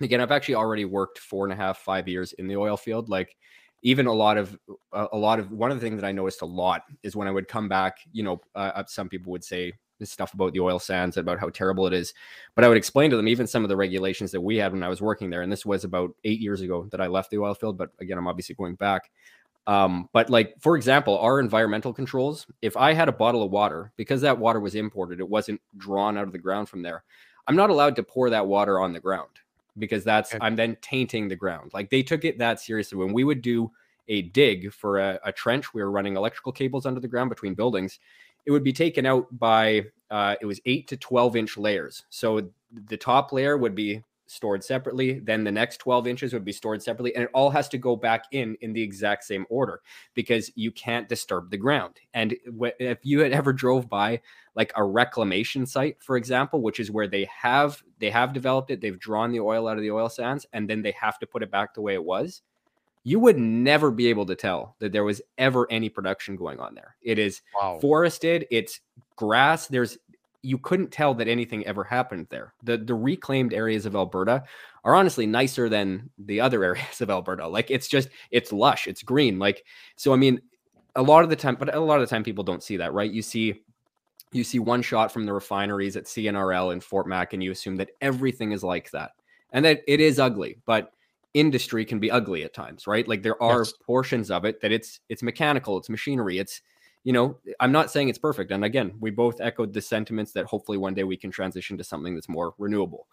[0.00, 3.08] again i've actually already worked four and a half five years in the oil field.
[3.08, 3.36] Like
[3.82, 4.58] even a lot of
[4.92, 7.30] a lot of one of the things that i noticed a lot is when i
[7.30, 10.60] would come back you know uh, uh, some people would say this stuff about the
[10.60, 12.12] oil sands and about how terrible it is
[12.54, 14.82] but i would explain to them even some of the regulations that we had when
[14.82, 17.38] i was working there and this was about eight years ago that i left the
[17.38, 19.10] oil field but again i'm obviously going back
[19.66, 23.92] um, but like for example, our environmental controls, if I had a bottle of water,
[23.96, 27.02] because that water was imported, it wasn't drawn out of the ground from there.
[27.48, 29.30] I'm not allowed to pour that water on the ground
[29.78, 30.44] because that's Okay.
[30.44, 31.72] I'm then tainting the ground.
[31.74, 32.98] Like they took it that seriously.
[32.98, 33.70] When we would do
[34.08, 37.54] a dig for a, a trench, we were running electrical cables under the ground between
[37.54, 37.98] buildings.
[38.46, 42.04] It would be taken out by uh, it was eight to 12 inch layers.
[42.10, 42.48] So
[42.88, 45.20] the top layer would be stored separately.
[45.20, 47.14] Then the next 12 inches would be stored separately.
[47.14, 49.80] And it all has to go back in in the exact same order
[50.14, 52.00] because you can't disturb the ground.
[52.14, 52.36] And
[52.78, 54.20] if you had ever drove by
[54.54, 58.80] like a reclamation site, for example, which is where they have they have developed it,
[58.80, 61.42] they've drawn the oil out of the oil sands, and then they have to put
[61.42, 62.42] it back the way it was.
[63.04, 66.74] You would never be able to tell that there was ever any production going on
[66.74, 66.96] there.
[67.02, 68.80] It is wow forested, it's
[69.14, 69.66] grass.
[69.66, 69.98] There's
[70.46, 72.54] you couldn't tell that anything ever happened there.
[72.62, 74.44] The the reclaimed areas of Alberta
[74.84, 77.46] are honestly nicer than the other areas of Alberta.
[77.48, 79.38] Like it's just it's lush, it's green.
[79.38, 79.64] Like
[79.96, 80.40] so I mean
[80.94, 82.92] a lot of the time but a lot of the time people don't see that,
[82.92, 83.10] right?
[83.10, 83.62] You see
[84.32, 87.76] you see one shot from the refineries at CNRL in Fort Mac and you assume
[87.76, 89.12] that everything is like that.
[89.52, 90.92] And that it is ugly, but
[91.34, 93.06] industry can be ugly at times, right?
[93.06, 93.72] Like there are Yes.
[93.84, 96.62] portions of it that it's it's mechanical, it's machinery, it's
[97.06, 98.50] you know, I'm not saying it's perfect.
[98.50, 101.84] And again, we both echoed the sentiments that hopefully one day we can transition to
[101.84, 103.06] something that's more renewable.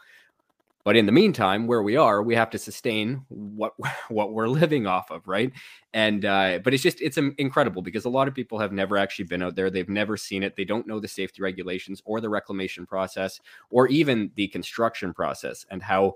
[0.84, 3.73] But in the meantime, where we are, we have to sustain what
[4.10, 5.51] what we're living off of, right?
[5.93, 9.25] And uh, but it's just it's incredible because a lot of people have never actually
[9.25, 9.69] been out there.
[9.69, 10.56] They've never seen it.
[10.56, 15.67] They don't know the safety regulations or the reclamation process or even the construction process
[15.69, 16.15] and how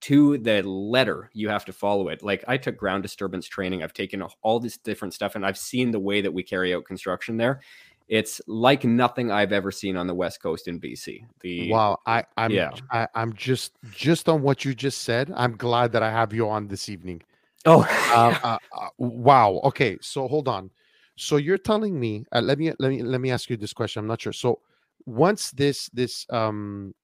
[0.00, 2.22] to the letter you have to follow it.
[2.22, 3.82] Like i took ground disturbance training.
[3.82, 6.84] I've taken all this different stuff and i've seen the way that we carry out
[6.84, 7.60] construction there.
[8.08, 12.24] It's like nothing i've ever seen on the west coast in bc the wow i
[12.38, 12.70] i'm yeah.
[12.90, 16.48] I, i'm just just on what you just said i'm glad that i have you
[16.48, 17.22] on this evening.
[17.66, 17.82] Oh.
[18.10, 20.70] Uh, uh, uh, wow okay so hold on.
[21.16, 24.00] So you're telling me uh, let me let me let me ask you this question
[24.00, 24.32] i'm not sure.
[24.32, 24.60] So
[25.04, 26.94] once this this um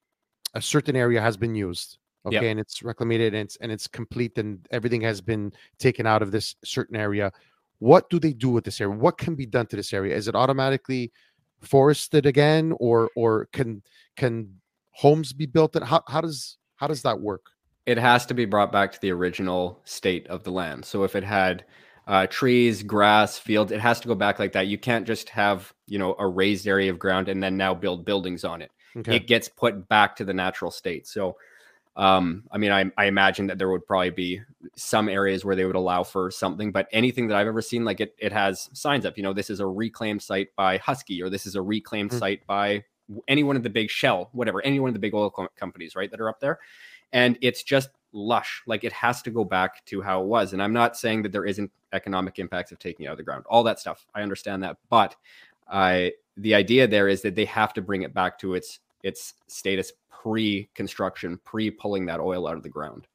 [0.54, 2.44] a certain area has been used okay Yep.
[2.44, 6.30] and it's reclamated and it's and it's complete and everything has been taken out of
[6.30, 7.32] this certain area
[7.78, 10.28] what do they do with this area what can be done to this area is
[10.28, 11.12] it automatically
[11.60, 13.82] forested again or or can
[14.16, 14.48] can
[14.92, 17.50] homes be built and how, how does how does that work
[17.87, 20.84] it has to be brought back to the original state of the land.
[20.87, 21.64] So if it had
[22.06, 24.68] uh, trees, grass, fields, it has to go back like that.
[24.68, 28.04] You can't just have you know a raised area of ground and then now build
[28.04, 28.70] buildings on it.
[28.96, 31.06] okay It gets put back to the natural state.
[31.06, 31.37] So,
[31.96, 34.40] um, I mean, I, I imagine that there would probably be
[34.76, 38.00] some areas where they would allow for something, but anything that I've ever seen, like
[38.00, 39.16] it, it has signs up.
[39.16, 42.18] You know, this is a reclaimed site by Husky, or this is a reclaimed Mhm.
[42.18, 42.85] site by
[43.28, 45.94] any one of the big Shell, whatever, any one of the big oil co- companies,
[45.94, 46.59] right, that are up there
[47.12, 48.62] and it's just lush.
[48.66, 50.52] Like it has to go back to how it was.
[50.52, 53.24] And I'm not saying that there isn't economic impacts of taking it out of the
[53.24, 54.04] ground, all that stuff.
[54.14, 54.78] I understand that.
[54.90, 55.14] But
[55.70, 59.35] I, the idea there is that they have to bring it back to its its
[59.46, 59.92] status
[60.24, 63.06] pre-construction, pre-pulling that oil out of the ground.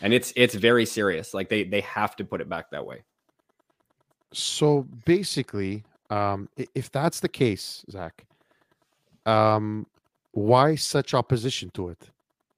[0.00, 1.34] And it's it's very serious.
[1.34, 3.04] Like they they have to put it back that way.
[4.32, 8.24] So basically, um, if that's the case, Zach,
[9.26, 9.86] um,
[10.32, 12.10] why such opposition to it?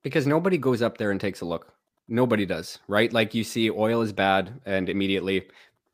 [0.02, 1.74] Because nobody goes up there and takes a look.
[2.08, 3.12] Nobody does, right?
[3.12, 5.48] Like you see oil is bad, and immediately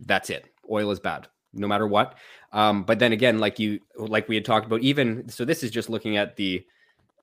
[0.06, 0.46] that's it.
[0.70, 2.14] Oil is bad, no matter what.
[2.52, 5.70] Um, but then again, like you, like we had talked about, even so, this is
[5.70, 6.64] just looking at the,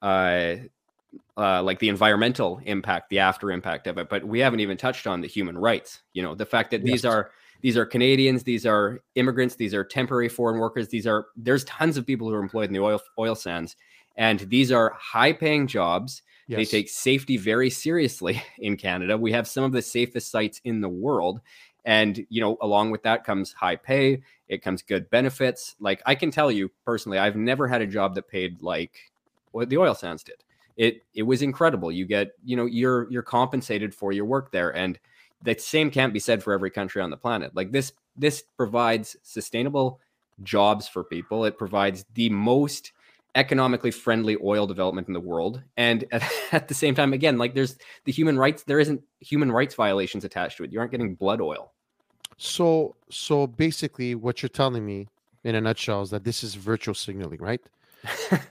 [0.01, 0.55] uh,
[1.37, 4.09] uh, like the environmental impact, the after impact of it.
[4.09, 6.01] But we haven't even touched on the human rights.
[6.13, 6.91] You know, the fact that yes.
[6.91, 10.89] these are these are Canadians, these are immigrants, these are temporary foreign workers.
[10.89, 13.75] These are there's tons of people who are employed in the oil oil sands,
[14.17, 16.21] and these are high paying jobs.
[16.47, 16.57] Yes.
[16.57, 19.17] They take safety very seriously in Canada.
[19.17, 21.41] We have some of the safest sites in the world.
[21.85, 25.75] And, you know, along with that comes high pay, it comes good benefits.
[25.79, 29.11] Like I can tell you personally, I've never had a job that paid like
[29.51, 30.43] what the oil sands did.
[30.79, 31.91] It it was incredible.
[31.91, 34.73] You get, you know, you're you're compensated for your work there.
[34.73, 34.97] And
[35.43, 37.53] the same can't be said for every country on the planet.
[37.53, 39.99] Like this, this provides sustainable
[40.41, 41.43] jobs for people.
[41.43, 42.93] It provides the most
[43.35, 47.53] economically friendly oil development in the world and at, at, the same time again like
[47.53, 51.13] there's the human rights there isn't human rights violations attached to it you aren't getting
[51.13, 51.71] blood oil
[52.37, 55.07] so so basically what you're telling me
[55.43, 57.61] in a nutshell is that this is virtual signaling right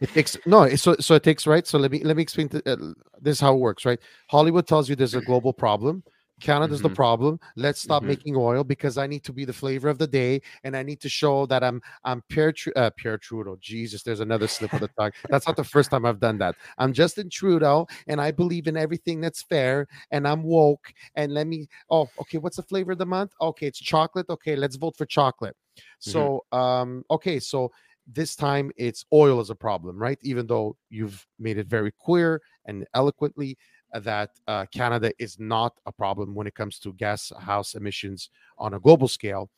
[0.01, 2.59] it takes no so so it takes right so let me let me explain to,
[2.71, 2.77] uh,
[3.21, 6.03] this is how it works right hollywood tells you there's a global problem
[6.41, 6.89] Canada's mm-hmm.
[6.89, 7.41] the problem.
[7.57, 8.09] Let's stop mm-hmm.
[8.09, 11.01] making oil because I need to be the flavor of the day, and I need
[11.01, 13.57] to show that I'm I'm Pierre uh, Pierre Trudeau.
[13.61, 15.13] Jesus, there's another slip of the tongue.
[15.29, 16.57] That's not the first time I've done that.
[16.79, 20.93] I'm Justin Trudeau, and I believe in everything that's fair, and I'm woke.
[21.15, 21.69] And let me.
[21.91, 22.39] Oh, okay.
[22.39, 23.33] What's the flavor of the month?
[23.41, 24.27] Okay, it's chocolate.
[24.31, 25.57] Okay, let's vote for chocolate.
[25.77, 26.11] Mm-hmm.
[26.11, 27.71] So, um, okay, so
[28.11, 30.18] this time it's oil is a problem, right?
[30.23, 33.57] Even though you've made it very clear and eloquently
[33.92, 38.75] that uh, Canada is not a problem when it comes to gas house emissions on
[38.75, 39.51] a global scale.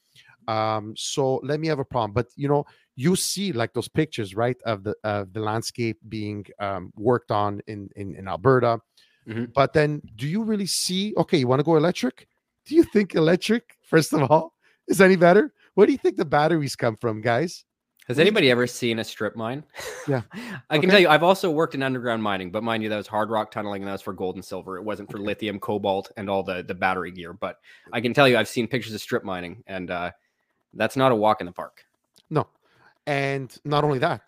[0.49, 2.13] Um, so let me have a problem.
[2.13, 2.65] But you know,
[2.97, 7.61] you see like those pictures, right, of the uh, the landscape being um, worked on
[7.67, 8.81] in in, in Alberta.
[9.29, 9.47] Mm-hmm.
[9.55, 11.15] But then, do you really see?
[11.17, 12.27] Okay, you want to go electric?
[12.67, 14.55] Do you think electric, first of all,
[14.89, 15.53] is any better?
[15.75, 17.65] Where do you think the batteries come from, guys?
[18.11, 19.63] Has anybody ever seen a strip mine?
[20.09, 20.23] Yeah.
[20.71, 23.07] I can tell you, I've also worked in underground mining, but mind you, that was
[23.07, 24.77] hard rock tunneling and that was for gold and silver.
[24.77, 25.27] It wasn't for okay.
[25.27, 27.33] lithium, cobalt, and all the, the battery gear.
[27.33, 27.61] But
[27.93, 30.11] I can tell you, I've seen pictures of strip mining, and uh,
[30.75, 31.85] that's not a walk in the park.
[32.31, 32.49] No.
[33.07, 34.23] And not only that,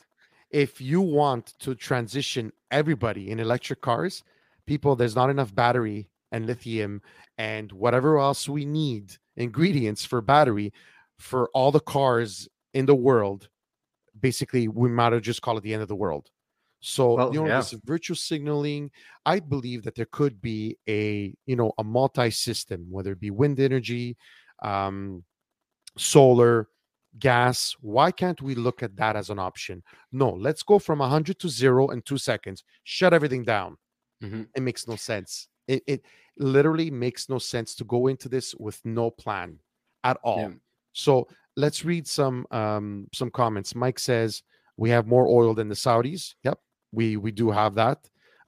[0.53, 4.23] if you want to transition everybody in electric cars,
[4.65, 7.03] people, there's not enough battery and lithium
[7.37, 10.73] and whatever else we need ingredients for battery
[11.19, 13.49] for all the cars in the world
[14.21, 16.31] basically we might have just call it the end of the world.
[16.81, 17.59] So well, you know, yeah.
[17.59, 18.91] this virtual signaling,
[19.25, 23.61] I believe that there could be a you know a multi-system, whether it be wind
[23.61, 24.17] energy,
[24.63, 25.23] um,
[25.97, 26.69] solar,
[27.19, 27.77] gas.
[27.81, 29.83] Why can't we look at that as an option?
[30.11, 32.65] No, let's go from 100 to zero in two seconds.
[32.83, 33.77] Shut everything down.
[34.23, 34.43] Mm-hmm.
[34.55, 35.49] It makes no sense.
[35.69, 36.05] It, it
[36.37, 39.59] literally makes no sense to go into this with no plan
[40.05, 40.41] at all.
[40.41, 40.49] Yeah.
[40.93, 43.75] So let's read some um, some comments.
[43.75, 44.43] Mike says
[44.77, 46.35] we have more oil than the Saudis.
[46.45, 46.59] Yep,
[46.93, 47.99] we we do have that,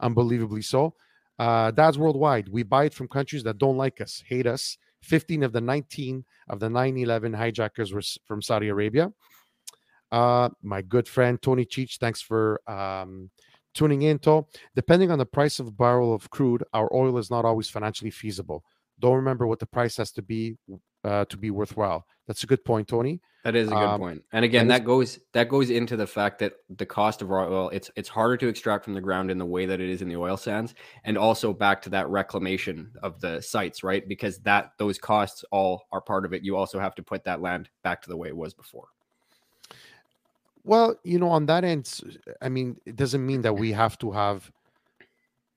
[0.00, 0.94] unbelievably so.
[1.38, 2.48] Uh, Dad's worldwide.
[2.48, 4.78] We buy it from countries that don't like us, hate us.
[5.02, 9.12] 15 of the 19 of the 9/11 hijackers were from Saudi Arabia.
[10.12, 13.30] Uh, my good friend Tony Cheech, thanks for um,
[13.74, 14.18] tuning in.
[14.20, 17.68] To depending on the price of a barrel of crude, our oil is not always
[17.68, 18.64] financially feasible.
[19.04, 20.56] Don't remember what the price has to be
[21.04, 22.06] uh, to be worthwhile.
[22.26, 23.20] That's a good point, Tony.
[23.44, 24.24] That is a good um, point.
[24.32, 27.46] And again, and that goes that goes into the fact that the cost of raw
[27.46, 30.00] oil it's it's harder to extract from the ground in the way that it is
[30.00, 34.08] in the oil sands, and also back to that reclamation of the sites, right?
[34.08, 36.42] Because that those costs all are part of it.
[36.42, 38.86] You also have to put that land back to the way it was before.
[40.64, 41.92] Well, you know, on that end,
[42.40, 44.50] I mean, it doesn't mean that we have to have.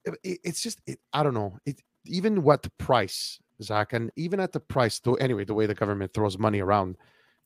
[0.04, 1.58] It, it's just, it, I don't know.
[1.66, 5.16] It even what the price Zach, and even at the price, though.
[5.16, 6.98] Anyway, the way the government throws money around,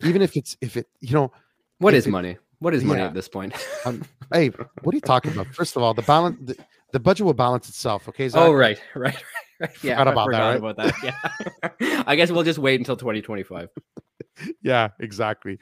[0.03, 1.31] even if it's if it, you know,
[1.79, 2.37] what is it, money?
[2.59, 3.07] What is money yeah.
[3.07, 3.53] at this point?
[3.85, 4.49] um, hey,
[4.81, 5.47] what are you talking about?
[5.47, 6.57] First of all, the balance, the,
[6.91, 8.07] the budget will balance itself.
[8.09, 8.27] Okay.
[8.29, 8.41] Zach?
[8.41, 9.23] Oh, right, right,
[9.59, 9.83] right.
[9.83, 10.39] Yeah, forgot about that.
[10.39, 10.57] Right?
[10.57, 11.73] About that.
[11.79, 12.03] Yeah.
[12.07, 13.69] I guess we'll just wait until 2025.
[14.61, 15.59] yeah, exactly.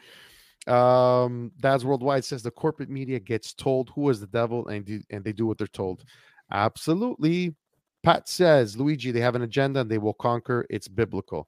[0.68, 5.02] Um, Dad's Worldwide says the corporate media gets told who is the devil and do,
[5.10, 6.04] and they do what they're told.
[6.52, 7.56] Absolutely.
[8.04, 10.66] Pat says, Luigi, they have an agenda and they will conquer.
[10.70, 11.48] It's biblical.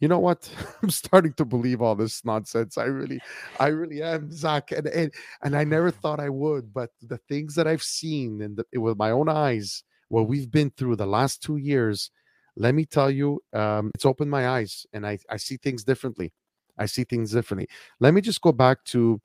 [0.00, 0.50] You know what?
[0.82, 2.78] I'm starting to believe all this nonsense.
[2.78, 3.20] I really,
[3.58, 4.72] I really am, Zach.
[4.72, 8.62] And and, and I never thought I would, but the things that I've seen and
[8.74, 12.10] with my own eyes, what we've been through the last two years,
[12.56, 16.32] let me tell you, um, it's opened my eyes and I, I see things differently.
[16.78, 17.68] I see things differently.
[18.00, 19.20] Let me just go back to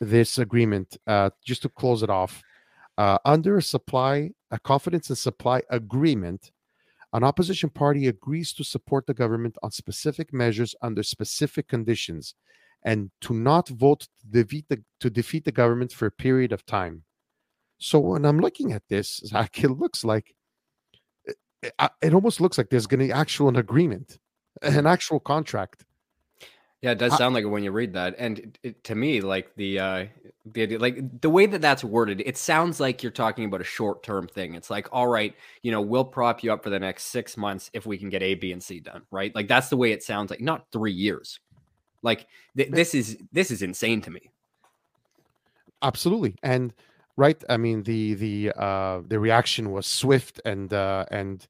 [0.00, 2.42] this agreement, uh, just to close it off.
[2.96, 6.52] Uh, under a supply, a confidence and supply agreement,
[7.12, 12.34] an opposition party agrees to support the government on specific measures under specific conditions
[12.84, 16.66] and to not vote to defeat the, to defeat the government for a period of
[16.66, 17.02] time.
[17.78, 20.34] So when I'm looking at this, Zach, it looks like
[21.24, 24.18] it, it, it almost looks like there's going to be actual an agreement,
[24.62, 25.84] an actual contract.
[26.84, 29.22] Yeah, it does sound like it when you read that, and it, it, to me,
[29.22, 30.04] like the uh,
[30.44, 33.64] the idea, like the way that that's worded, it sounds like you're talking about a
[33.64, 34.54] short term thing.
[34.54, 37.70] It's like, all right, you know, we'll prop you up for the next six months
[37.72, 39.34] if we can get A, B, and C done, right?
[39.34, 41.40] Like that's the way it sounds like, not three years.
[42.02, 44.30] Like th- this is this is insane to me.
[45.80, 46.74] Absolutely, and
[47.16, 47.42] right.
[47.48, 51.46] I mean, the the uh, the reaction was swift and uh, and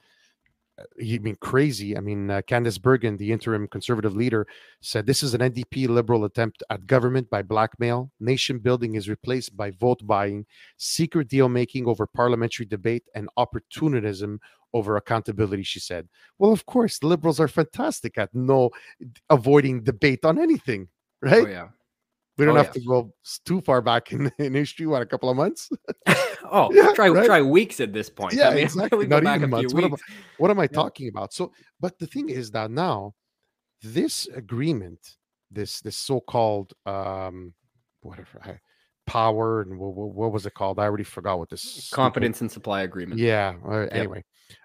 [0.97, 1.97] you mean crazy.
[1.97, 4.47] I mean, uh, Candice Bergen, the interim conservative leader,
[4.81, 8.11] said this is an NDP liberal attempt at government by blackmail.
[8.21, 14.41] Nation building is replaced by vote buying, secret deal making over parliamentary debate, and opportunism
[14.73, 15.63] over accountability.
[15.63, 16.09] She said,
[16.39, 18.71] "Well, of course, liberals are fantastic at no
[19.31, 20.89] avoiding debate on anything,
[21.23, 21.47] right?
[21.47, 21.69] Oh, yeah.
[22.37, 22.73] We don't Oh, have yeah.
[22.73, 24.87] to go too far back in, in history.
[24.87, 25.70] What a couple of months?
[26.51, 27.27] oh, Yeah, try right?
[27.27, 28.35] try weeks at this point.
[28.35, 29.07] Yeah, I mean, exactly.
[29.07, 29.73] Not even months.
[29.73, 30.03] What am weeks.
[30.38, 30.68] What am I Yeah.
[30.68, 31.33] talking about?
[31.33, 33.14] So, but the thing is that now,
[33.83, 35.16] this agreement,
[35.51, 37.55] this this so-called um,
[38.01, 38.59] whatever I,
[39.07, 40.81] power and what, what was it called?
[40.81, 43.20] I already forgot what this Confidence and supply agreement.
[43.20, 43.55] Yeah.
[43.64, 44.25] Uh, anyway,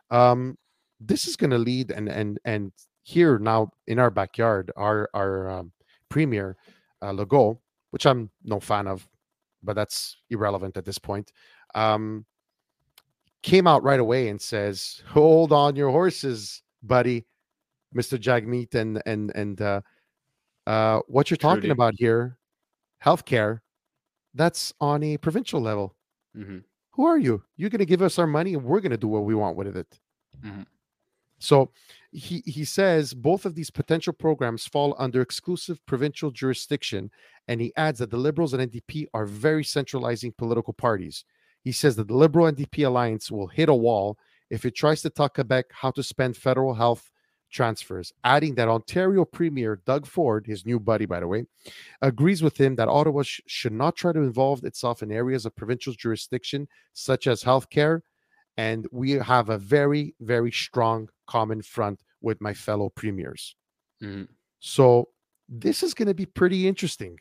[0.10, 0.58] um,
[1.00, 2.72] this is going to lead and and and
[3.04, 5.72] here now in our backyard, our our um,
[6.10, 6.58] premier
[7.02, 7.60] uh, Legault,
[7.92, 9.08] which I'm no fan of,
[9.64, 11.32] but that's irrelevant at this point.
[11.76, 12.26] Um,
[13.42, 17.26] came out right away and says, "Hold on your horses, buddy,
[17.94, 19.82] Mister Jagmeet, and and and uh,
[20.68, 21.72] uh, what you're talking Trudy.
[21.72, 22.38] about here,
[23.04, 23.60] healthcare,
[24.34, 25.96] that's on a provincial level."
[26.36, 26.64] Mhm.
[26.92, 27.42] who are you?
[27.56, 29.56] You're going to give us our money and we're going to do what we want
[29.56, 30.00] with it.
[30.44, 30.66] Mhm.
[31.40, 31.72] So
[32.12, 37.12] he, he says both of these potential programs fall under exclusive provincial jurisdiction.
[37.48, 41.26] And he adds that the Liberals and NDP are very centralizing political parties.
[41.64, 44.18] He says that the Liberal NDP alliance will hit a wall
[44.50, 47.12] if it tries to tell Quebec how to spend federal health
[47.52, 51.46] transfers, adding that Ontario Premier Doug Ford, his new buddy, by the way,
[52.02, 55.56] agrees with him that Ottawa sh- should not try to involve itself in areas of
[55.56, 58.02] provincial jurisdiction such as healthcare.
[58.58, 63.56] And we have a very, very strong common front with my fellow premiers.
[64.02, 64.28] Mhm.
[64.60, 65.10] So
[65.48, 67.18] this is going to be pretty interesting.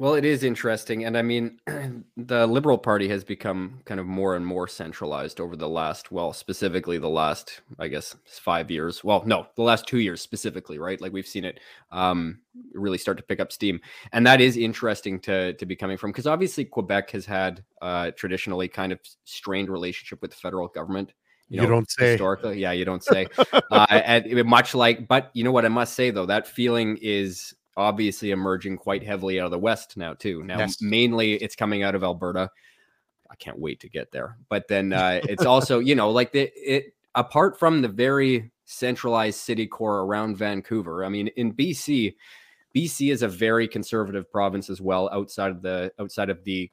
[0.00, 1.04] Well, it is interesting.
[1.04, 1.58] And I mean,
[2.16, 6.32] the Liberal Party has become kind of more and more centralized over the last, well,
[6.32, 9.04] specifically the last, I guess, five years.
[9.04, 10.98] Well, no, the last two years specifically, right?
[10.98, 11.60] Like we've seen it
[11.92, 12.40] um,
[12.72, 13.78] really start to pick up steam.
[14.12, 18.12] And that is interesting to, to be coming from because obviously Quebec has had uh,
[18.12, 21.12] traditionally kind of strained relationship with the federal government.
[21.50, 22.12] You don't say.
[22.12, 22.60] historically.
[22.60, 23.26] Yeah, you don't say.
[23.70, 27.54] uh, and much like, but you know what I must say though, that feeling is
[27.76, 30.42] obviously emerging quite heavily out of the West now too.
[30.44, 32.50] Now, mainly it's coming out of Alberta.
[33.30, 34.36] I can't wait to get there.
[34.48, 39.40] But then uh, it's also, you know, like the it apart from the very centralized
[39.40, 41.04] city core around Vancouver.
[41.04, 42.14] I mean, in BC,
[42.74, 46.70] BC is a very conservative province as well outside of the outside of the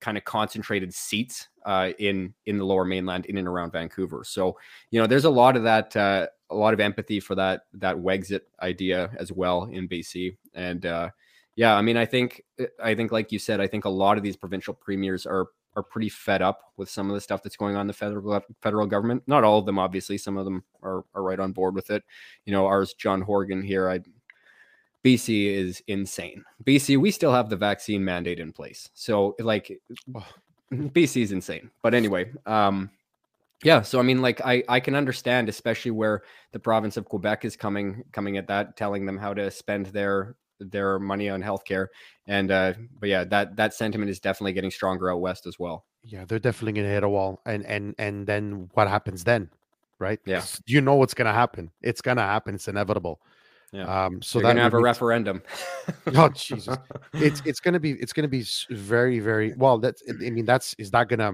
[0.00, 4.22] kind of concentrated seats uh, in in the lower mainland in and around Vancouver.
[4.24, 4.56] So
[4.90, 7.96] you know, there's a lot of that, uh, a lot of empathy for that that
[7.96, 10.36] Wexit idea as well in BC.
[10.54, 11.10] And uh,
[11.56, 12.42] yeah, I mean, I think
[12.82, 15.82] I think like you said, I think a lot of these provincial premiers are are
[15.82, 18.86] pretty fed up with some of the stuff that's going on in the federal federal
[18.86, 19.22] government.
[19.26, 20.18] Not all of them, obviously.
[20.18, 22.02] Some of them are are right on board with it.
[22.44, 24.00] You know, ours, John Horgan here, I
[25.04, 26.44] BC is insane.
[26.64, 28.90] BC, we still have the vaccine mandate in place.
[28.94, 29.80] So like
[30.14, 30.26] Oh.
[30.72, 31.70] BC is insane.
[31.82, 32.90] But anyway, um
[33.62, 37.44] yeah, so I mean like I I can understand especially where the province of Quebec
[37.44, 41.88] is coming coming at that telling them how to spend their their money on healthcare
[42.26, 45.84] and uh but yeah, that that sentiment is definitely getting stronger out west as well.
[46.02, 47.40] Yeah, they're definitely going to hit a wall.
[47.46, 49.50] And and and then what happens then?
[49.98, 50.20] Right?
[50.26, 50.42] Yeah.
[50.66, 51.70] You know what's going to happen.
[51.80, 52.54] It's going to happen.
[52.56, 53.20] It's inevitable.
[53.74, 54.04] Yeah.
[54.06, 55.42] Um, so that they're going to have a make- referendum.
[56.14, 56.76] Oh Jesus!
[57.12, 59.78] it's it's gonna be it's gonna be very very well.
[59.78, 61.32] That I mean that's is that gonna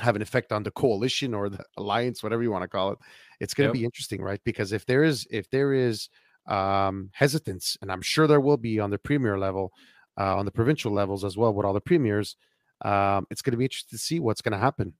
[0.00, 2.98] have an effect on the coalition or the alliance, whatever you want to call it.
[3.40, 3.80] It's going to Yep.
[3.80, 4.40] be interesting, right?
[4.44, 6.08] Because if there is if there is
[6.48, 9.72] um, hesitance, and I'm sure there will be on the premier level,
[10.18, 12.36] uh, on the provincial levels as well, with all the premiers,
[12.84, 14.92] um, it's going to be interesting to see what's going to happen.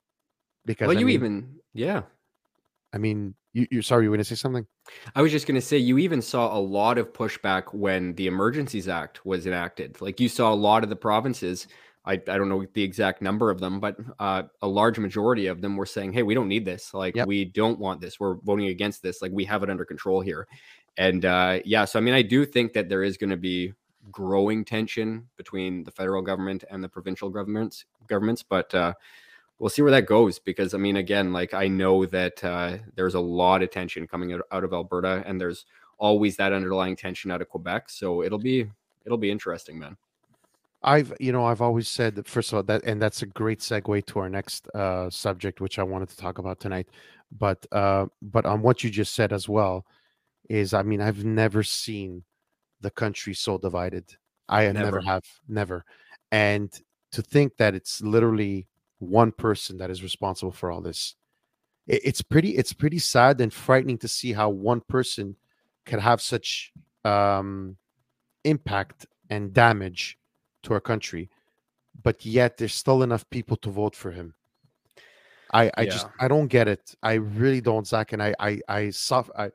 [0.65, 2.03] Because well, I you mean, even yeah.
[2.93, 4.67] I mean, you, you sorry, you were going to say something?
[5.15, 8.27] I was just going to say, you even saw a lot of pushback when the
[8.27, 9.99] Emergencies Act was enacted.
[10.03, 11.67] Like you saw a lot of the provinces,
[12.05, 15.63] I, I don't know the exact number of them, but uh, a large majority of
[15.63, 16.93] them were saying, hey, we don't need this.
[16.93, 17.27] Like, Yep.
[17.27, 18.21] we don't want this.
[18.21, 19.23] We're voting against this.
[19.23, 20.47] Like, we have it under control here.
[20.99, 23.73] And uh, yeah, so I mean, I do think that there is going to be
[24.13, 28.93] growing tension between the federal government and the provincial governments, governments, but uh,
[29.59, 33.15] we'll see where that goes because i mean again like i know that uh, there's
[33.15, 35.67] a lot of tension coming out, out of alberta and there's
[35.99, 38.71] always that underlying tension out of quebec so it'll be
[39.05, 39.97] it'll be interesting man
[40.83, 43.59] I've, you know, I've always said that first of all that, and that's a great
[43.59, 46.87] segue to our next uh, subject, which I wanted to talk about tonight.
[47.37, 49.85] But, uh, but on what you just said as well,
[50.49, 52.23] is I mean, I've never seen
[52.81, 54.05] the country so divided.
[54.49, 55.01] I never Never.
[55.01, 55.85] have, never.
[56.31, 56.73] And
[57.13, 58.69] to think that it's literally
[58.99, 61.15] one person that is responsible for all this,
[61.87, 65.37] it, it's pretty, it's pretty sad and frightening to see how one person
[65.85, 66.73] can have such
[67.05, 67.77] um,
[68.45, 70.19] impact and damage
[70.63, 71.31] to our country,
[72.03, 74.35] but yet there's still enough people to vote for him.
[75.53, 76.95] I, I just I don't get it.
[77.03, 79.33] I really don't, Zach, and I I I suffer.
[79.39, 79.51] I,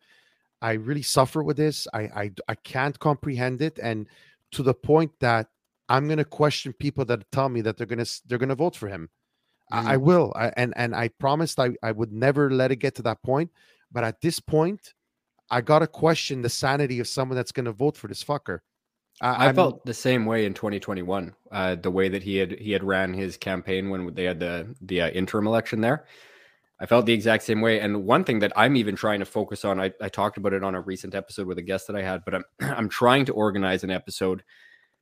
[0.62, 1.88] I really suffer with this.
[1.94, 4.08] I, I I can't comprehend it, and
[4.52, 5.48] to the point that
[5.90, 9.10] I'm gonna question people that tell me that they're gonna they're gonna vote for him.
[9.72, 12.96] I, I will, I, and and I promised I I would never let it get
[12.96, 13.52] to that point.
[13.92, 14.94] But at this point,
[15.50, 18.60] I gotta question the sanity of someone that's gonna vote for this fucker.
[19.22, 22.72] I, I'm- felt the same way in 2021 uh, the way that he had he
[22.72, 26.06] had ran his campaign when they had the the uh, interim election there
[26.80, 29.64] i felt the exact same way and one thing that i'm even trying to focus
[29.64, 32.02] on I, I talked about it on a recent episode with a guest that i
[32.02, 34.44] had but i'm i'm trying to organize an episode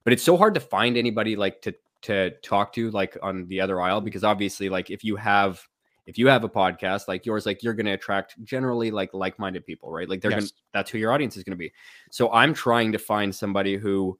[0.03, 3.59] but it's so hard to find anybody like to to talk to like on the
[3.59, 5.61] other aisle because obviously like if you have
[6.05, 9.65] if you have a podcast like yours like you're going to attract generally like like-minded
[9.65, 10.51] people right like they're Yes.
[10.51, 11.71] to that's who your audience is going to be
[12.09, 14.17] so i'm trying to find somebody who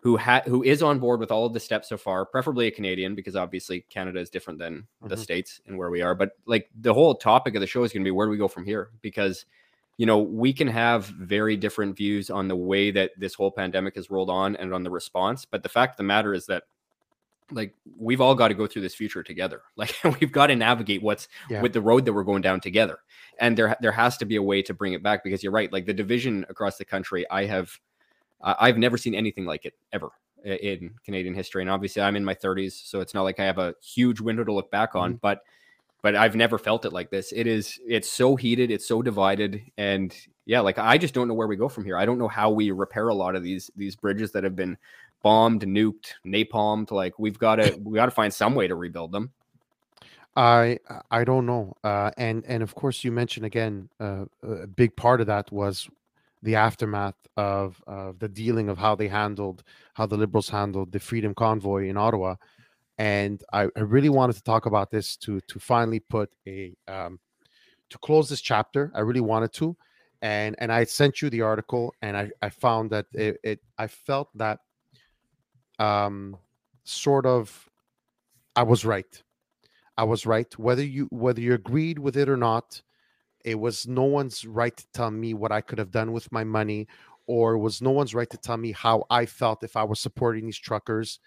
[0.00, 2.70] who ha- who is on board with all of the steps so far preferably a
[2.70, 5.18] canadian because obviously canada is different than the Mhm.
[5.18, 8.02] states and where we are but like the whole topic of the show is going
[8.02, 9.44] to be where do we go from here because
[9.98, 13.94] you know we can have very different views on the way that this whole pandemic
[13.96, 16.62] has rolled on and on the response but the fact of the matter is that
[17.54, 19.62] like we've all got to go through this future together.
[19.76, 21.62] Like we've got to navigate what's Yeah.
[21.62, 22.98] with the road that we're going down together.
[23.38, 25.72] And there there has to be a way to bring it back because you're right
[25.72, 27.80] like the division across the country i have
[28.42, 30.10] i've never seen anything like it ever
[30.44, 31.62] in canadian history.
[31.62, 34.44] And obviously i'm in my 30s so it's not like i have a huge window
[34.44, 35.18] to look back on mm-hmm.
[35.22, 35.42] but
[36.02, 37.32] but i've never felt it like this.
[37.32, 41.34] It is it's so heated it's so divided and yeah like i just don't know
[41.34, 41.96] where we go from here.
[41.96, 44.76] I don't know how we repair a lot of these these bridges that have been
[45.22, 49.12] bombed nuked napalmed like we've got to we got to find some way to rebuild
[49.12, 49.30] them
[50.36, 50.78] I
[51.10, 51.74] I don't know.
[51.84, 55.88] Uh, and and of course, you mentioned again uh, a big part of that was
[56.42, 59.62] the aftermath of of the dealing of how they handled
[59.94, 62.36] how the liberals handled the freedom convoy in Ottawa.
[62.98, 67.20] And I, I really wanted to talk about this to to finally put a um,
[67.90, 68.90] to close this chapter.
[68.94, 69.76] I really wanted to,
[70.22, 73.86] and and I sent you the article, and I I found that it, it I
[73.86, 74.60] felt that
[75.78, 76.38] um
[76.84, 77.68] sort of
[78.56, 79.22] I was right.
[79.98, 80.58] I was right.
[80.58, 82.82] Whether you whether you agreed with it or not,
[83.44, 86.44] it was no one's right to tell me what I could have done with my
[86.44, 86.88] money,
[87.26, 90.00] or it was no one's right to tell me how I felt if I was
[90.00, 91.20] supporting these truckers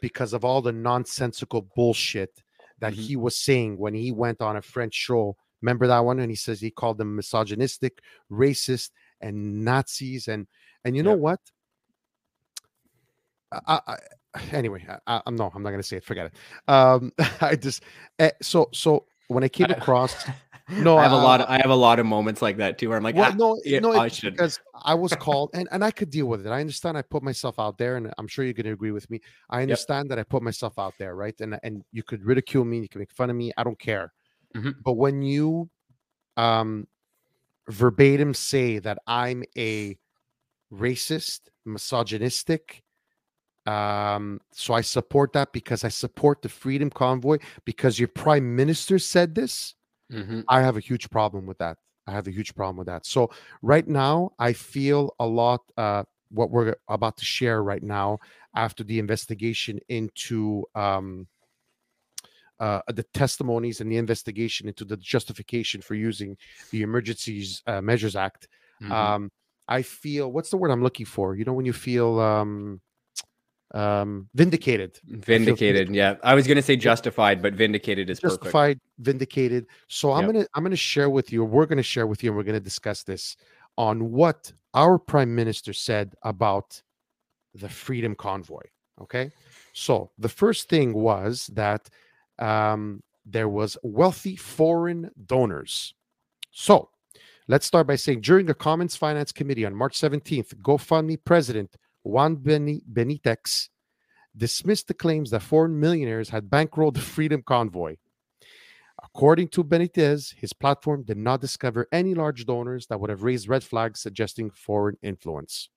[0.00, 2.42] because of all the nonsensical bullshit
[2.80, 2.96] that Mhm.
[2.96, 5.36] he was saying when he went on a French show.
[5.62, 6.20] Remember that one?
[6.20, 8.90] And he says he called them misogynistic, racist,
[9.20, 10.28] and Nazis.
[10.28, 10.46] And
[10.84, 11.40] and you know what?
[13.52, 13.96] I, I,
[14.52, 16.04] anyway, I, I'm no, I'm not gonna say it.
[16.04, 16.34] Forget it.
[16.70, 17.82] Um, I just
[18.18, 20.14] eh, so so when I came across,
[20.68, 21.40] no, I have a uh, lot.
[21.40, 23.36] Of, I have a lot of moments like that too, where I'm like, well, "Ah,
[23.36, 26.46] no, yeah, no, I should." because I was called, and and I could deal with
[26.46, 26.50] it.
[26.50, 26.98] I understand.
[26.98, 29.20] I put myself out there, and I'm sure you're gonna agree with me.
[29.50, 31.38] I understand that I put myself out there, right?
[31.40, 33.52] And and you could ridicule me, you can make fun of me.
[33.56, 34.12] I don't care.
[34.56, 34.76] Mhm.
[34.82, 35.68] But when you,
[36.36, 36.86] um,
[37.68, 39.96] verbatim say that I'm a
[40.72, 42.82] racist, misogynistic.
[43.68, 48.98] Um, so I support that because I support the Freedom Convoy because your prime minister
[48.98, 49.74] said this.
[50.10, 50.44] Mhm.
[50.48, 51.78] I have a huge problem with that.
[52.06, 53.06] I have a huge problem with that.
[53.06, 53.30] So
[53.62, 55.60] right now, I feel a lot.
[55.76, 58.18] Uh, what we're about to share right now,
[58.54, 61.26] after the investigation into um,
[62.60, 66.36] uh, the testimonies and the investigation into the justification for using
[66.70, 68.48] the Emergencies uh, Measures Act.
[68.80, 68.90] Mhm.
[68.92, 69.32] Um,
[69.68, 71.36] I feel what's the word I'm looking for?
[71.36, 72.80] You know, when you feel um,
[73.74, 75.94] um, vindicated, vindicated.
[75.94, 78.42] Yeah, I was going to say justified, but vindicated is perfect.
[78.44, 79.66] justified, vindicated.
[79.88, 80.32] So I'm Yep.
[80.32, 81.44] gonna I'm gonna share with you.
[81.44, 83.36] We're gonna share with you, and we're gonna discuss this
[83.76, 86.82] on what our prime minister said about
[87.54, 88.62] the Freedom Convoy.
[89.00, 89.30] Okay,
[89.74, 91.88] so the first thing was that
[92.38, 95.94] um, there was wealthy foreign donors.
[96.50, 96.88] So
[97.48, 101.76] let's start by saying during the Commons Finance Committee on March 17th, GoFundMe president
[102.08, 103.68] Juan Benitez
[104.34, 107.96] dismissed the claims that foreign millionaires had bankrolled the Freedom Convoy.
[109.04, 113.46] According to Benitez, his platform did not discover any large donors that would have raised
[113.46, 115.68] red flags suggesting foreign influence.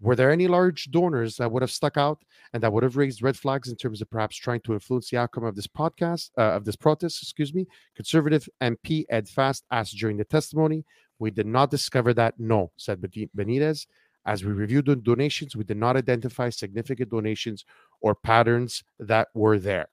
[0.00, 2.24] Were there any large donors that would have stuck out
[2.54, 5.18] and that would have raised red flags in terms of perhaps trying to influence the
[5.18, 7.22] outcome of this podcast, uh, of this protest?
[7.22, 7.66] Excuse me.
[7.94, 10.86] Conservative MP Ed Fast asked during the testimony.
[11.18, 12.40] We did not discover that.
[12.40, 13.86] No, said Benitez.
[14.24, 17.64] As we reviewed the donations, we did not identify significant donations
[18.00, 19.88] or patterns that were there.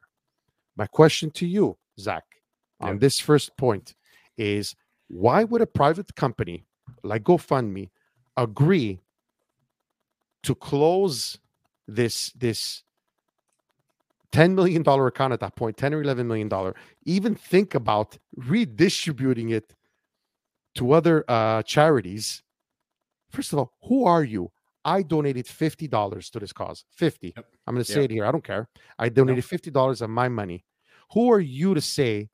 [0.75, 2.23] My question to you, Zach,
[2.79, 2.99] on Yeah.
[2.99, 3.95] this first point
[4.37, 4.75] is
[5.07, 6.65] why would a private company
[7.03, 7.89] like GoFundMe
[8.37, 9.01] agree
[10.43, 11.39] to close
[11.87, 12.83] this this
[14.31, 18.17] 10 million dollar account at that point 10 or 11 million dollar even think about
[18.37, 19.75] redistributing it
[20.75, 22.43] to other uh charities
[23.29, 24.51] first of all who are you?
[24.85, 27.45] I donated $50 to this cause 50 Yep.
[27.67, 28.11] i'm going to say Yep.
[28.11, 28.67] it here i don't care.
[28.97, 30.63] I donated $50 of my money.
[31.13, 32.29] Who are you to say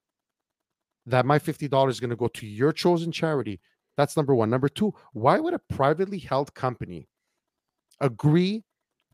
[1.05, 3.59] that my $50 is going to go to your chosen charity?
[3.97, 4.49] That's number one.
[4.49, 7.07] Number two why would a privately held company
[8.01, 8.63] agree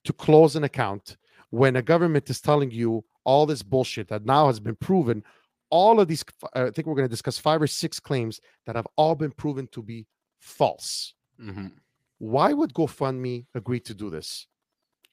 [0.04, 1.18] to close an account
[1.52, 5.24] when a government is telling you all this bullshit that now has been proven?
[5.70, 8.76] All of these uh, i think we're going to discuss five or six claims that
[8.76, 10.06] have all been proven to be
[10.40, 11.72] false Mhm.
[12.20, 14.48] why would gofundme agree to do this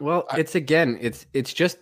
[0.00, 1.78] Well, I- it's again, it's it's just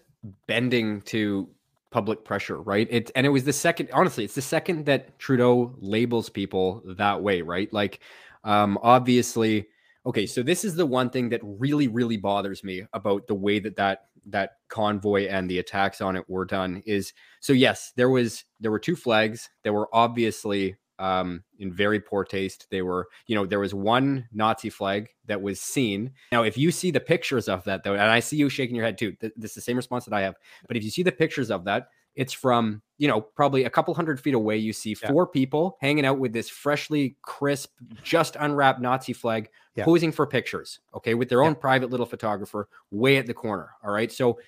[0.47, 1.49] bending to
[1.91, 2.89] public pressure, right?
[2.91, 3.91] It and it was the second.
[3.93, 7.73] Honestly, it's the second that Trudeau labels people that way, right?
[7.73, 8.01] Like,
[8.45, 9.69] um, obviously,
[10.07, 10.27] okay.
[10.27, 13.77] So this is the one thing that really, really bothers me about the way that
[13.77, 16.83] that that convoy and the attacks on it were done.
[16.87, 22.01] Is so yes, there was there were two flags that were obviously um, in very
[22.01, 22.67] poor taste.
[22.71, 26.13] They were, you know, there was one Nazi flag that was seen.
[26.33, 28.85] Now, if you see the pictures of that, though, and I see you shaking your
[28.85, 30.37] head too, th- this is the same response that I have.
[30.69, 33.93] But if you see the pictures of that, it's from, you know, probably a couple
[33.93, 34.57] hundred feet away.
[34.57, 35.09] You see Yeah.
[35.11, 37.73] four people hanging out with this freshly crisp,
[38.03, 39.85] just unwrapped Nazi flag, Yeah.
[39.85, 41.49] posing for pictures, okay, with their Yeah.
[41.49, 43.71] own private little photographer way at the corner.
[43.85, 44.11] All right.
[44.11, 44.39] So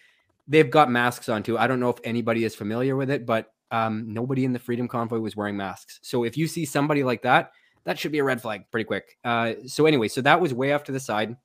[0.47, 1.59] they've got masks on too.
[1.59, 4.89] I don't know if anybody is familiar with it, but um, nobody in the Freedom
[4.89, 6.01] Convoy was wearing masks.
[6.03, 7.53] So if you see somebody like that,
[7.85, 9.17] that should be a red flag pretty quick.
[9.25, 11.37] Uh, so anyway, so that was way off to the side.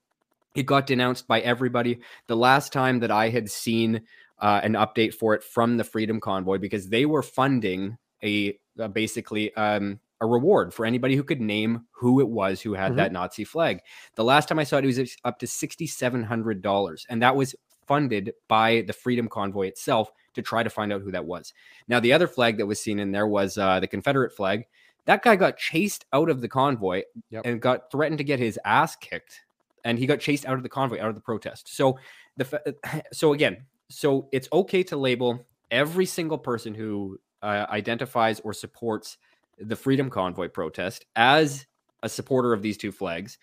[0.55, 1.99] It got denounced by everybody.
[2.27, 4.01] The last time that I had seen
[4.39, 8.87] uh, an update for it from the Freedom Convoy, because they were funding a, uh,
[8.89, 12.95] basically um, a reward for anybody who could name who it was who had Mhm.
[12.97, 13.81] that Nazi flag.
[14.15, 17.35] The last time I saw it, it was up to sixty-seven hundred dollars, and that
[17.35, 17.55] was
[17.87, 21.53] funded by the Freedom Convoy itself to try to find out who that was.
[21.87, 24.65] Now, the other flag that was seen in there was uh, the Confederate flag.
[25.05, 27.45] That guy got chased out of the convoy Yep.
[27.45, 29.41] and got threatened to get his ass kicked,
[29.83, 31.75] and he got chased out of the convoy, out of the protest.
[31.75, 31.97] So
[32.37, 32.75] the
[33.11, 39.17] so again, so it's okay to label every single person who uh, identifies or supports
[39.59, 41.65] the Freedom Convoy protest as
[42.01, 43.37] a supporter of these two flags.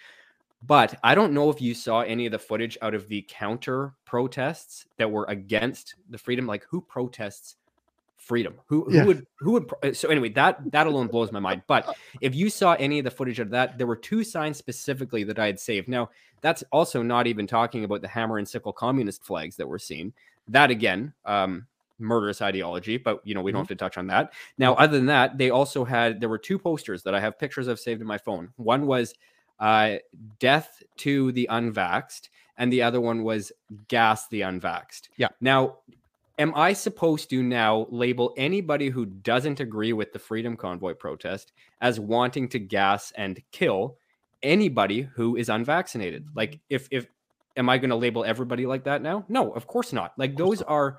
[0.63, 3.95] But I don't know if you saw any of the footage out of the counter
[4.05, 6.47] protests that were against the freedom.
[6.47, 7.57] Like who protests
[8.19, 8.55] freedom?
[8.67, 9.05] Who who Yeah.
[9.05, 9.97] would who would?
[9.97, 11.63] So anyway, that that alone blows my mind.
[11.67, 11.89] But
[12.21, 15.39] if you saw any of the footage of that, there were two signs specifically that
[15.39, 15.89] I had saved.
[15.89, 16.11] Now
[16.43, 20.13] that's also not even talking about the hammer and sickle communist flags that were seen.
[20.49, 21.67] That again, um,
[21.99, 22.99] murderous ideology.
[22.99, 24.33] But you know we don't have to touch on that.
[24.59, 27.67] Now, other than that, they also had there were two posters that I have pictures
[27.67, 28.53] of saved in my phone.
[28.57, 29.15] One was
[29.61, 29.97] uh,
[30.39, 33.53] death to the unvaxxed, and the other one was
[33.89, 35.09] gas the unvaxxed.
[35.17, 35.29] Yeah.
[35.41, 35.79] Now,
[36.39, 41.53] am I supposed to now label anybody who doesn't agree with the Freedom Convoy protest
[41.81, 43.97] as wanting to gas and kill
[44.43, 46.27] anybody who is unvaccinated?
[46.35, 47.07] Like, if if
[47.57, 49.25] am I going to label everybody like that now?
[49.29, 50.13] No, of course not.
[50.17, 50.99] Like those are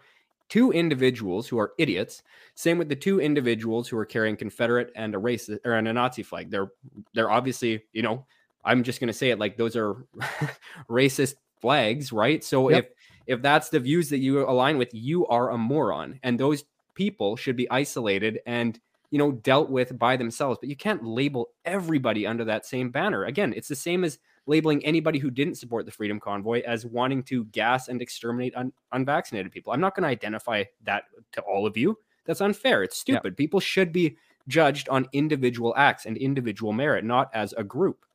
[0.50, 2.24] two individuals who are idiots.
[2.56, 5.94] Same with the two individuals who are carrying Confederate and a racist or and a
[5.94, 6.52] Nazi flag.
[6.52, 6.72] They're
[7.14, 8.26] they're obviously, you know,
[8.64, 10.06] I'm just going to say it like those are
[10.90, 12.44] racist flags, right?
[12.44, 12.84] So Yep.
[12.84, 12.92] if
[13.28, 16.20] if that's the views that you align with, you are a moron.
[16.24, 20.76] And those people should be isolated and you know dealt with by themselves but you
[20.76, 25.30] can't label everybody under that same banner again it's the same as labeling anybody who
[25.30, 29.82] didn't support the freedom convoy as wanting to gas and exterminate un- unvaccinated people i'm
[29.82, 33.38] not going to identify that to all of you that's unfair it's stupid yeah.
[33.38, 34.16] people should be
[34.48, 38.06] judged on individual acts and individual merit not as a group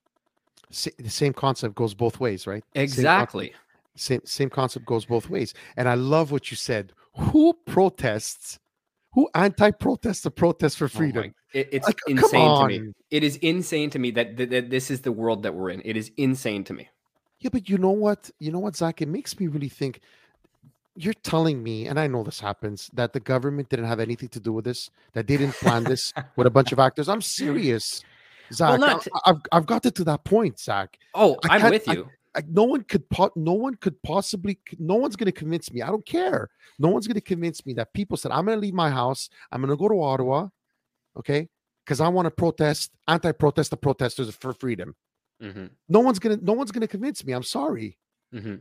[0.69, 3.53] the same concept goes both ways right exactly
[3.95, 8.59] same, same same concept goes both ways and i love what you said who protests
[9.17, 11.25] who anti-protests the protest for oh freedom?
[11.27, 12.93] Oh it, it's like, insane to me.
[13.11, 15.81] It is insane to me that, that, that this is the world that we're in.
[15.87, 16.91] It is insane to me.
[17.41, 18.31] Yeah, but you know what?
[18.39, 19.01] You know what, Zach?
[19.01, 20.01] It makes me really think.
[20.97, 24.41] You're telling me, and I know this happens, that the government didn't have anything to
[24.41, 27.09] do with this, that they didn't plan this with a bunch of actors.
[27.09, 28.03] I'm serious,
[28.53, 28.79] Zach.
[28.79, 29.07] Well, not...
[29.25, 30.99] I, have I've got it to that point, Zach.
[31.15, 32.09] Oh, I'm with you
[32.49, 35.87] no one could po- no one could possibly no one's going to convince me i
[35.87, 38.75] don't care no one's going to convince me that people said i'm going to leave
[38.75, 40.47] my house i'm going to go to ottawa
[41.17, 41.49] okay
[41.85, 44.95] because i want to protest anti-protest the protesters for freedom
[45.43, 45.67] mm-hmm.
[45.89, 47.97] no one's going to no one's going to convince me i'm sorry
[48.35, 48.57] mm-hmm.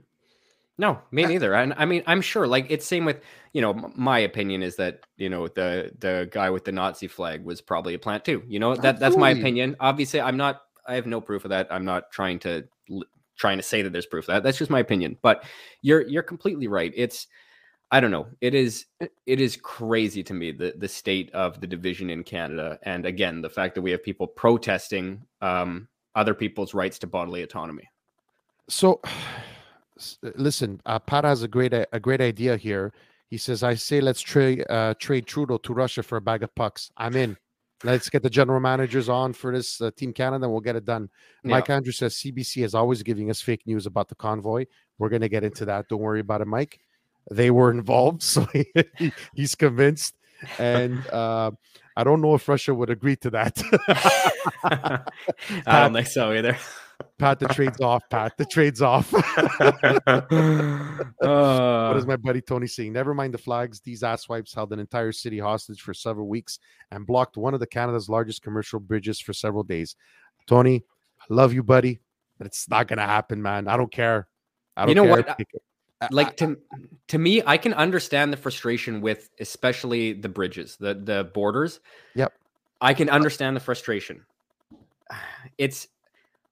[0.77, 3.21] No me neither and I, I mean i'm sure like it's same with
[3.53, 7.43] you know my opinion is that you know the the guy with the nazi flag
[7.43, 10.95] was probably a plant too you know that that's my opinion obviously i'm not i
[10.95, 12.67] have no proof of that i'm not trying to
[13.35, 14.43] trying to say that there's proof of that.
[14.43, 15.17] That's just my opinion.
[15.21, 15.43] But
[15.81, 16.91] you're you're completely right.
[16.95, 17.27] It's
[17.91, 18.27] I don't know.
[18.41, 22.79] It is it is crazy to me the the state of the division in Canada,
[22.83, 27.43] and again the fact that we have people protesting um, other people's rights to bodily
[27.43, 27.89] autonomy.
[28.67, 29.01] So,
[30.35, 32.93] listen, uh, Pat has a great a great idea here.
[33.27, 36.53] He says, "I say let's trade uh, trade Trudeau to Russia for a bag of
[36.55, 36.91] pucks.
[36.97, 37.37] I'm in."
[37.83, 40.45] Let's get the general managers on for this uh, Team Canada.
[40.45, 41.09] And we'll get it done.
[41.43, 41.51] Yeah.
[41.51, 44.65] Mike Andrews says CBC is always giving us fake news about the convoy.
[44.97, 45.87] We're going to get into that.
[45.89, 46.79] Don't worry about it, Mike.
[47.29, 50.15] They were involved, so he, he's convinced.
[50.57, 51.51] And uh,
[51.95, 53.61] I don't know if Russia would agree to that.
[55.65, 56.57] I don't think so either.
[57.17, 58.03] Pat, the trade's off.
[58.09, 59.13] Pat, the trade's off.
[59.13, 60.21] uh,
[61.87, 62.93] what is my buddy Tony saying?
[62.93, 63.79] Never mind the flags.
[63.79, 66.59] These asswipes held an entire city hostage for several weeks
[66.91, 69.95] and blocked one of the Canada's largest commercial bridges for several days.
[70.47, 70.83] Tony,
[71.21, 71.99] I love you, buddy,
[72.37, 73.67] but it's not going to happen, man.
[73.67, 74.27] I don't care.
[74.75, 75.35] I don't you know care.
[75.37, 76.11] what?
[76.11, 76.57] like to
[77.07, 81.79] to me, I can understand the frustration with especially the bridges, the the borders.
[82.15, 82.33] Yep.
[82.81, 84.25] I can understand the frustration.
[85.57, 85.87] It's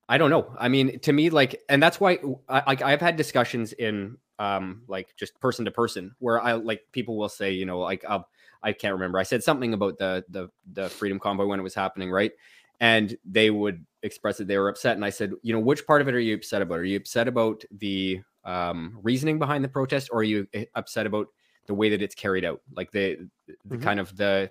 [0.10, 0.54] I don't know.
[0.58, 4.84] I mean, to me, like, and that's why, I, like, I've had discussions in, um,
[4.88, 8.28] like, just person to person, where I like people will say, you know, like, I'll,
[8.62, 9.20] I can't remember.
[9.20, 12.32] I said something about the the the Freedom Convoy when it was happening, right?
[12.80, 16.02] And they would express that they were upset, and I said, you know, which part
[16.02, 16.80] of it are you upset about?
[16.80, 21.06] Are you upset about the um, reasoning behind the protest, or are you eh, upset
[21.06, 21.28] about
[21.68, 23.84] the way that it's carried out, like the the mm-hmm.
[23.84, 24.50] kind of the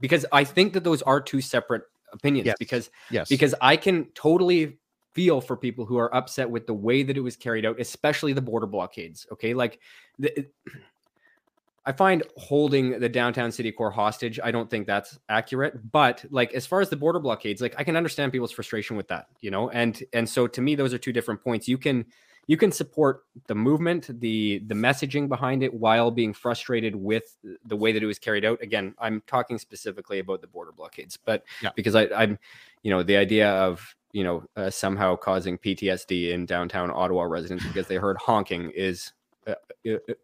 [0.00, 1.82] because I think that those are two separate
[2.12, 2.56] opinions yes.
[2.58, 4.78] because yes because I can totally
[5.14, 8.32] feel for people who are upset with the way that it was carried out, especially
[8.32, 9.26] the border blockades.
[9.32, 9.80] Okay, like
[10.18, 10.46] the,
[11.86, 14.38] I find holding the downtown city core hostage.
[14.42, 15.90] I don't think that's accurate.
[15.90, 19.08] But like as far as the border blockades, like I can understand people's frustration with
[19.08, 19.70] that, you know.
[19.70, 21.66] And and so to me, those are two different points.
[21.66, 22.04] You can
[22.46, 27.76] you can support the movement, the the messaging behind it, while being frustrated with the
[27.76, 28.60] way that it was carried out.
[28.60, 31.70] Again, I'm talking specifically about the border blockades, but yeah.
[31.76, 32.38] because I, I'm,
[32.82, 37.64] you know, the idea of you know, uh, somehow causing PTSD in downtown Ottawa residents
[37.66, 39.12] because they heard honking is
[39.46, 39.54] uh,
[39.86, 40.14] uh, uh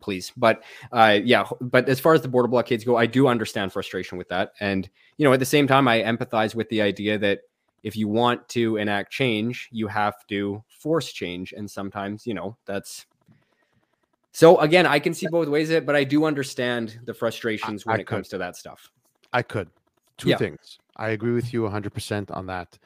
[0.00, 0.32] please.
[0.36, 0.62] But
[0.92, 4.28] uh, yeah, but as far as the border blockades go, I do understand frustration with
[4.28, 4.52] that.
[4.60, 7.40] And, you know, at the same time, I empathize with the idea that
[7.82, 11.54] if you want to enact change, you have to force change.
[11.56, 13.06] And sometimes, you know, that's
[14.32, 17.86] so again, I can see both ways of it, but I do understand the frustrations
[17.86, 18.14] when I it could.
[18.16, 18.90] comes to that stuff.
[19.32, 19.70] I could.
[20.18, 20.36] Two yeah.
[20.36, 20.78] things.
[20.96, 22.78] I agree with you 100% on that.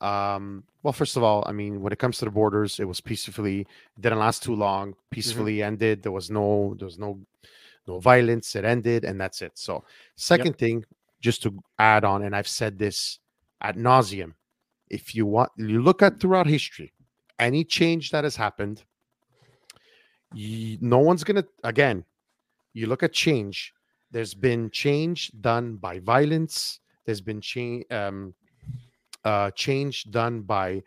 [0.00, 3.00] Um, well, first of all, I mean, when it comes to the borders, it was
[3.00, 3.60] peacefully.
[3.60, 4.90] It didn't last too long.
[4.90, 5.00] Mm-hmm.
[5.10, 5.66] Peacefully mm-hmm.
[5.66, 6.02] ended.
[6.02, 7.18] There was no, there was no,
[7.86, 8.54] no violence.
[8.56, 9.52] It ended, and that's it.
[9.54, 9.84] So,
[10.16, 10.58] second yep.
[10.58, 10.84] thing,
[11.20, 13.18] just to add on, and I've said this
[13.60, 14.32] at nauseum.
[14.88, 16.92] If you want, you look at throughout history,
[17.38, 18.84] any change that has happened,
[20.34, 21.44] you, no one's gonna.
[21.64, 22.04] Again,
[22.74, 23.72] you look at change.
[24.12, 26.80] There's been change done by violence.
[27.04, 27.84] There's been change.
[27.90, 28.34] Um,
[29.26, 30.82] uh, change done by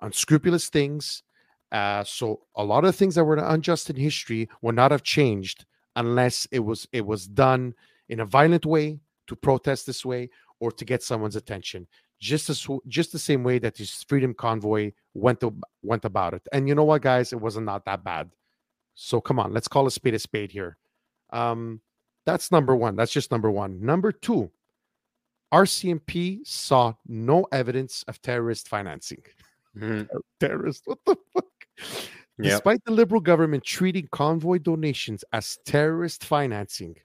[0.00, 1.22] unscrupulous things.
[1.70, 5.64] Uh, so a lot of things that were unjust in history would not have changed
[5.96, 7.74] unless it was it was done
[8.08, 10.28] in a violent way to protest this way
[10.58, 11.86] or to get someone's attention.
[12.20, 16.42] Just as just the same way that this freedom convoy went to, went about it.
[16.52, 18.30] And you know what, guys, it wasn't not that bad.
[18.94, 20.76] So come on, let's call a spade a spade here.
[21.32, 21.80] Um,
[22.24, 22.94] That's number one.
[22.96, 23.80] That's just number one.
[23.80, 24.50] Number two,
[25.52, 29.22] RCMP saw no evidence of terrorist financing.
[29.76, 30.08] Mhm.
[30.40, 31.44] Terrorist, what the fuck?
[32.38, 32.50] Yep.
[32.50, 36.96] Despite the liberal government treating convoy donations as terrorist financing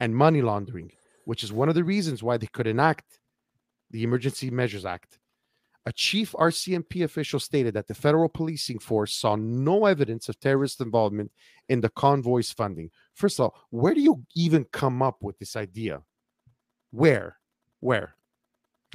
[0.00, 0.92] and money laundering,
[1.24, 3.20] which is one of the reasons why they could enact
[3.90, 5.18] the Emergency Measures Act,
[5.86, 10.82] a chief RCMP official stated that the federal policing force saw no evidence of terrorist
[10.82, 11.32] involvement
[11.70, 12.90] in the convoy's funding.
[13.14, 16.02] First of all, where do you even come up with this idea?
[16.90, 17.37] Where?
[17.80, 18.14] Where?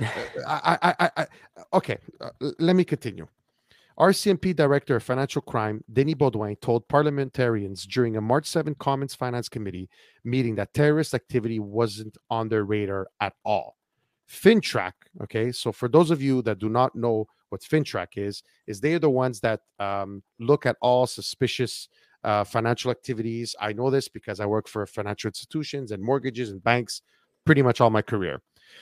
[0.02, 0.08] Uh,
[0.48, 1.28] I, I, I,
[1.74, 2.30] okay, uh,
[2.60, 3.28] let me continue.
[4.00, 9.48] RCMP Director of Financial Crime, Denis Beaudoin, told parliamentarians during a March 7 Commons Finance
[9.50, 9.88] Committee
[10.24, 13.78] meeting that terrorist activity wasn't on their radar at all.
[14.28, 18.82] FINTRAC, okay, so for those of you that do not know what FINTRAC is, is
[18.82, 21.88] they are the ones that um, look at all suspicious
[22.24, 23.56] uh, financial activities.
[23.60, 27.04] I know this because I work for financial institutions and mortgages and banks
[27.46, 28.42] pretty much all my career.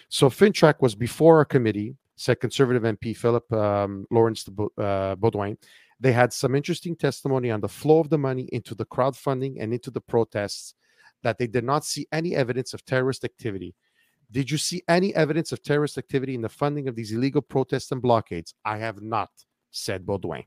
[0.09, 5.57] So FINTRAC was before our committee, said conservative MP Philip um, Lawrence uh, Beaudoin.
[5.99, 9.73] They had some interesting testimony on the flow of the money into the crowdfunding and
[9.73, 10.73] into the protests
[11.23, 13.75] that they did not see any evidence of terrorist activity.
[14.31, 17.91] Did you see any evidence of terrorist activity in the funding of these illegal protests
[17.91, 18.53] and blockades?
[18.65, 19.29] I have not,
[19.71, 20.45] said Beaudoin.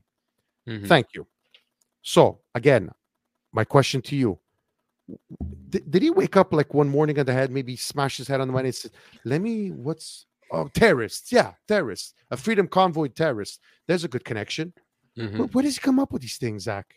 [0.67, 0.87] Mhm.
[0.87, 1.27] Thank you.
[2.01, 2.91] So, again,
[3.53, 4.39] my question to you
[5.69, 8.41] did, did he wake up like one morning on the head, maybe smash his head
[8.41, 8.91] on the money and said,
[9.23, 11.31] Let me, what's, oh, terrorists.
[11.31, 12.13] Yeah, terrorists.
[12.31, 13.59] A freedom convoy terrorist.
[13.87, 14.73] There's a good connection.
[15.17, 15.37] Mhm.
[15.37, 16.95] Where, where does he come up with these things, Zach?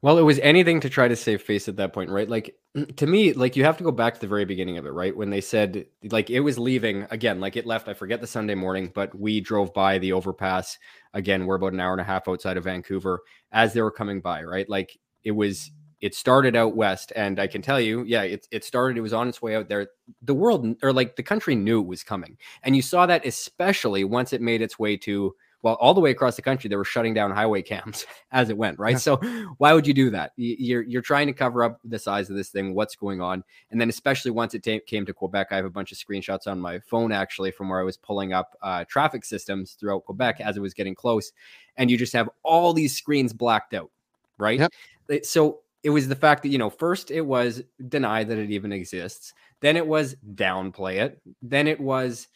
[0.00, 2.28] Well, it was anything to try to save face at that point, right?
[2.28, 2.54] Like
[2.96, 5.16] to me, like you have to go back to the very beginning of it, right?
[5.16, 8.54] When they said like it was leaving again, like it left, I forget the Sunday
[8.54, 10.78] morning, but we drove by the overpass.
[11.14, 13.20] Again, we're about an hour and a half outside of Vancouver
[13.52, 14.68] as they were coming by, right?
[14.68, 15.70] Like it was
[16.00, 19.12] it started out west and I can tell you, yeah, it it started it was
[19.12, 19.88] on its way out there.
[20.22, 22.36] The world or like the country knew it was coming.
[22.62, 26.12] And you saw that especially once it made its way to well, all the way
[26.12, 28.92] across the country, they were shutting down highway cams as it went, right?
[28.92, 28.98] Yeah.
[28.98, 29.16] So
[29.58, 30.32] why would you do that?
[30.36, 33.80] You're you're trying to cover up the size of this thing, what's going on, and
[33.80, 36.60] then especially once it ta- came to Quebec, I have a bunch of screenshots on
[36.60, 40.56] my phone actually from where I was pulling up uh, traffic systems throughout Quebec as
[40.56, 41.32] it was getting close,
[41.76, 43.90] and you just have all these screens blacked out,
[44.38, 44.60] right?
[44.60, 45.24] Yep.
[45.24, 48.72] So it was the fact that you know first it was deny that it even
[48.72, 52.26] exists, then it was downplay it, then it was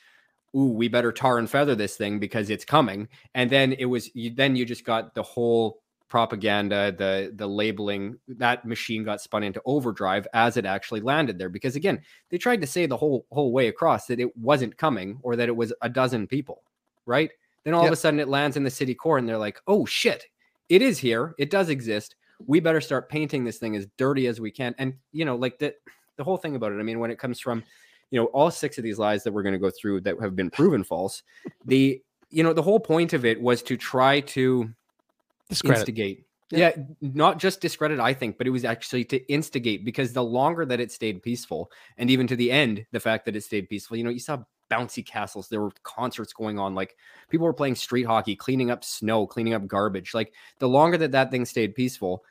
[0.57, 3.09] ooh, we better tar and feather this thing because it's coming.
[3.35, 8.21] And then it was you, then you just got the whole propaganda, the the labeling
[8.29, 11.49] that machine got spun into overdrive as it actually landed there.
[11.49, 15.19] Because again, they tried to say the whole whole way across that it wasn't coming
[15.25, 16.63] or that it was a dozen people,
[17.05, 17.33] right?
[17.65, 19.87] Then all of a sudden it lands in the city core and they're like, oh
[19.87, 20.27] shit,
[20.69, 22.15] it is here, it does exist.
[22.47, 24.75] We better start painting this thing as dirty as we can.
[24.79, 25.75] And you know, like the
[26.17, 26.81] the whole thing about it.
[26.81, 27.63] I mean, when it comes from
[28.11, 30.37] you know all six of these lies that we're going to go through that have
[30.37, 31.23] been proven false
[31.65, 34.69] the you know the whole point of it was to try to
[35.49, 35.79] Discredit.
[35.79, 36.73] instigate Yeah.
[36.77, 36.85] yeah.
[37.01, 40.81] not just discredit i think but it was actually to instigate because the longer that
[40.81, 44.05] it stayed peaceful and even to the end the fact that it stayed peaceful you
[44.05, 44.39] know you saw
[44.71, 46.97] bouncy castles there were concerts going on like
[47.29, 51.13] people were playing street hockey cleaning up snow cleaning up garbage like the longer that
[51.13, 52.25] that thing stayed peaceful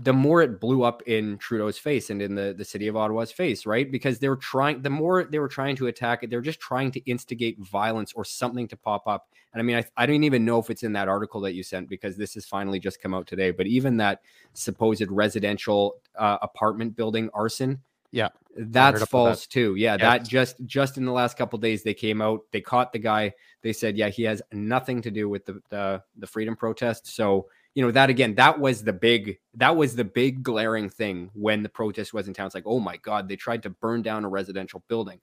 [0.00, 3.32] the more it blew up in Trudeau's face and in the, the city of Ottawa's
[3.32, 3.90] face, right?
[3.90, 6.92] Because they were trying, the more they were trying to attack it, they're just trying
[6.92, 9.28] to instigate violence or something to pop up.
[9.52, 11.64] And I mean, I, I don't even know if it's in that article that you
[11.64, 13.50] sent because this has finally just come out today.
[13.50, 14.20] But even that
[14.52, 19.06] supposed residential uh, apartment building arson, Yeah, that's about that.
[19.10, 19.74] false too.
[19.76, 20.18] Yeah, Yeah.
[20.18, 23.32] that just just in the last couple days they came out, they caught the guy.
[23.62, 27.06] They said, yeah, he has nothing to do with the the, the freedom protest.
[27.14, 31.30] So you know that again, that was the big that was the big glaring thing
[31.34, 32.46] when the protest was in town.
[32.46, 35.20] It's like, oh my god, they tried to burn down a residential building.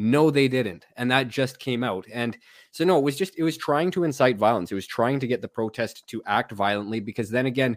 [0.00, 2.06] No, they didn't, and that just came out.
[2.12, 2.38] And
[2.70, 4.70] so no, it was just it was trying to incite violence.
[4.70, 7.76] It was trying to get the protest to act violently because then again,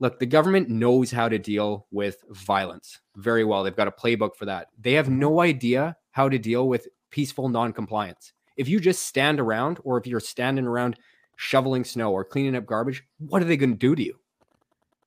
[0.00, 3.62] look, the government knows how to deal with violence very well.
[3.62, 4.68] They've got a playbook for that.
[4.80, 8.32] They have no idea how to deal with peaceful non-compliance.
[8.56, 10.96] If you just stand around, or if you're standing around
[11.36, 14.18] shoveling snow or cleaning up garbage, what are they going to do to you?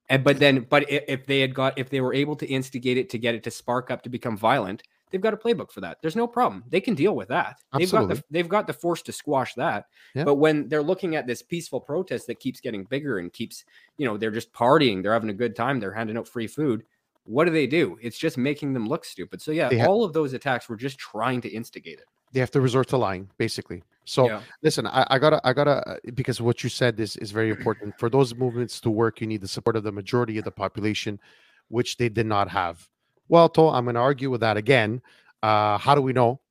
[0.09, 3.09] And but then, but if they had got, if they were able to instigate it
[3.11, 5.97] to get it to spark up to become violent, they've got a playbook for that.
[6.01, 6.63] There's no problem.
[6.69, 7.59] They can deal with that.
[7.77, 9.85] They've got the they've got the force to squash that.
[10.15, 10.23] Yeah.
[10.23, 13.65] But when they're looking at this peaceful protest that keeps getting bigger and keeps,
[13.97, 16.83] you know, they're just partying, they're having a good time, they're handing out free food.
[17.25, 17.97] What do they do?
[18.01, 19.41] It's just making them look stupid.
[19.41, 22.05] So yeah, ha- all of those attacks were just trying to instigate it.
[22.31, 23.83] They have to resort to lying, basically.
[24.05, 24.41] So yeah.
[24.63, 27.99] listen, I, I gotta, I gotta, uh, because what you said is is very important.
[27.99, 31.19] For those movements to work, you need the support of the majority of the population,
[31.67, 32.87] which they did not have.
[33.29, 35.01] Well, To, I'm going to argue with that again.
[35.41, 36.41] Uh, how do we know?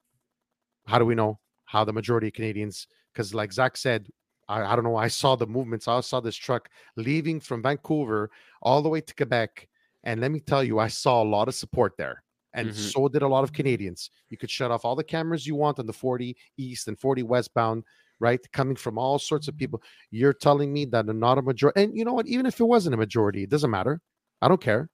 [0.87, 2.87] How do we know how the majority of Canadians?
[3.13, 4.09] Because, like Zach said,
[4.49, 4.97] I, I don't know.
[4.97, 5.89] I saw the movements.
[5.89, 8.31] I saw this truck leaving from Vancouver
[8.63, 9.69] all the way to Quebec,
[10.05, 12.23] and let me tell you, I saw a lot of support there,
[12.55, 12.75] and Mhm.
[12.93, 14.11] so did a lot of Canadians.
[14.31, 17.23] You could shut off all the cameras you want on the 40 East and 40
[17.25, 17.85] Westbound,
[18.21, 18.41] right?
[18.53, 19.83] Coming from all sorts of people.
[20.11, 22.27] You're telling me that not a majority, and you know what?
[22.29, 24.01] Even if it wasn't a majority, it doesn't matter.
[24.41, 24.89] I don't care.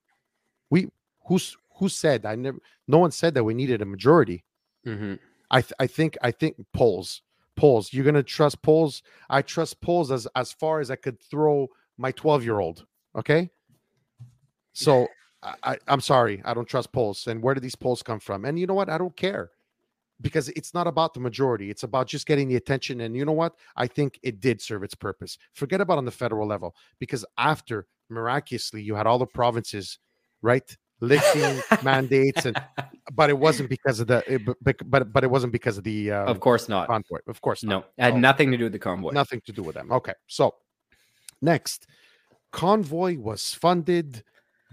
[0.71, 0.89] We
[1.27, 2.59] who's who said I never.
[2.89, 4.45] No one said that we needed a majority.
[4.87, 5.19] Mhm.
[5.51, 7.23] I th- I think I think polls
[7.57, 7.93] polls.
[7.93, 9.03] You're gonna trust polls.
[9.31, 11.69] I trust polls as as far as I could throw
[11.99, 12.87] my 12 year old.
[13.17, 13.51] Okay.
[14.73, 15.07] So
[15.43, 17.27] I, I I'm sorry, I don't trust polls.
[17.27, 18.45] And where do these polls come from?
[18.45, 18.89] And you know what?
[18.91, 19.51] I don't care
[20.21, 21.71] because it's not about the majority.
[21.71, 23.03] It's about just getting the attention.
[23.03, 23.55] And you know what?
[23.77, 25.39] I think it did serve its purpose.
[25.55, 29.99] Forget about on the federal level because after miraculously you had all the provinces,
[30.43, 30.77] right?
[31.01, 32.57] Lifting mandates and
[33.13, 36.25] but it wasn't because of the it, but, but it wasn't because of the uh,
[36.25, 36.87] Of course not.
[36.87, 37.19] convoy.
[37.27, 37.71] Of course not.
[37.71, 38.19] No, it had Oh.
[38.19, 39.11] nothing to do with the convoy.
[39.13, 39.91] Nothing to do with them.
[39.93, 40.15] Okay.
[40.29, 40.55] So
[41.43, 41.87] next,
[42.53, 44.23] convoy was funded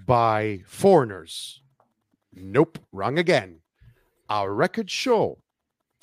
[0.06, 1.62] by foreigners.
[2.34, 3.60] Nope, wrong again.
[4.30, 5.40] Our records show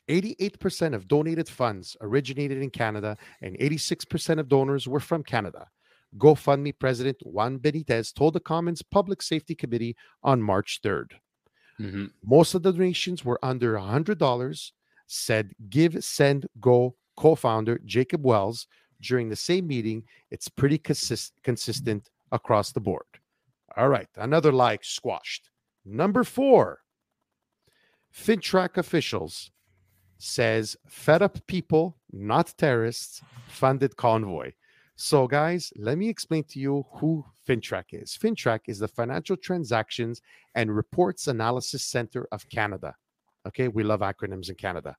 [0.08, 5.68] 88% of donated funds originated in Canada and 86% of donors were from Canada.
[6.16, 11.12] GoFundMe President Juan Benitez told the Commons Public Safety Committee on March 3rd.
[11.78, 12.12] Mhm.
[12.24, 14.72] Most of the donations were under $100,
[15.06, 18.66] said Give, Send, Go co founder Jacob Wells
[19.00, 20.04] during the same meeting.
[20.30, 23.06] It's pretty consist- consistent across the board.
[23.76, 25.50] All right, another like squashed.
[25.84, 26.82] Number four,
[28.12, 29.50] FINTRAC officials
[30.18, 34.52] says fed up people, not terrorists, funded convoy.
[35.00, 38.18] So, guys, let me explain to you who FINTRAC is.
[38.20, 40.20] FINTRAC is the Financial Transactions
[40.56, 42.96] and Reports Analysis Center of Canada.
[43.46, 44.96] Okay, we love acronyms in Canada.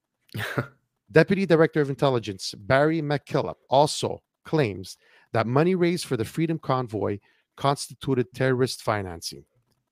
[1.11, 4.95] Deputy Director of Intelligence Barry McKillop also claims
[5.33, 7.19] that money raised for the Freedom Convoy
[7.57, 9.43] constituted terrorist financing.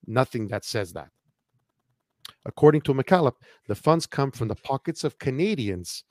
[0.05, 1.09] Nothing that says that.
[2.45, 3.35] According to McKillop,
[3.67, 6.05] the funds come from the pockets of Canadians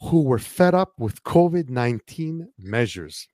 [0.00, 3.28] who were fed up with COVID 19 measures.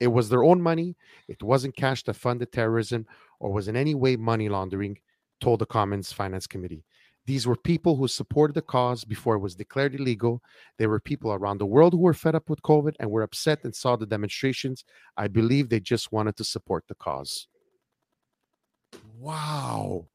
[0.00, 0.96] It was their own money.
[1.28, 3.06] It wasn't cash that funded terrorism
[3.40, 4.98] or was in any way money laundering,
[5.40, 6.84] told the Commons Finance Committee.
[7.26, 10.42] These were people who supported the cause before it was declared illegal.
[10.78, 13.64] There were people around the world who were fed up with COVID and were upset
[13.64, 14.84] and saw the demonstrations.
[15.16, 17.48] I believe they just wanted to support the cause.
[19.18, 20.06] Wow.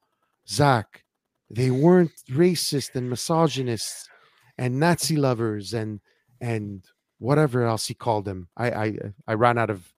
[0.47, 1.03] Zach,
[1.49, 4.07] they weren't racist and misogynists
[4.57, 5.99] and Nazi lovers and
[6.39, 6.83] and
[7.19, 8.47] whatever else he called them.
[8.57, 8.97] I I
[9.27, 9.91] I ran out of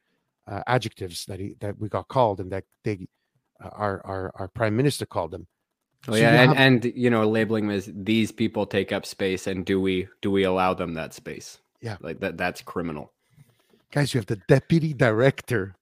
[0.48, 3.08] uh, adjectives that he that we got called and that they
[3.64, 5.48] uh, our our our prime minister called them.
[6.08, 9.06] Oh So yeah, and, have- and you know, labeling them as these people take up
[9.06, 11.60] space, and do we do we allow them that space?
[11.82, 11.98] Yeah.
[12.02, 13.12] like that that's criminal.
[13.92, 15.76] guys, you have the deputy director,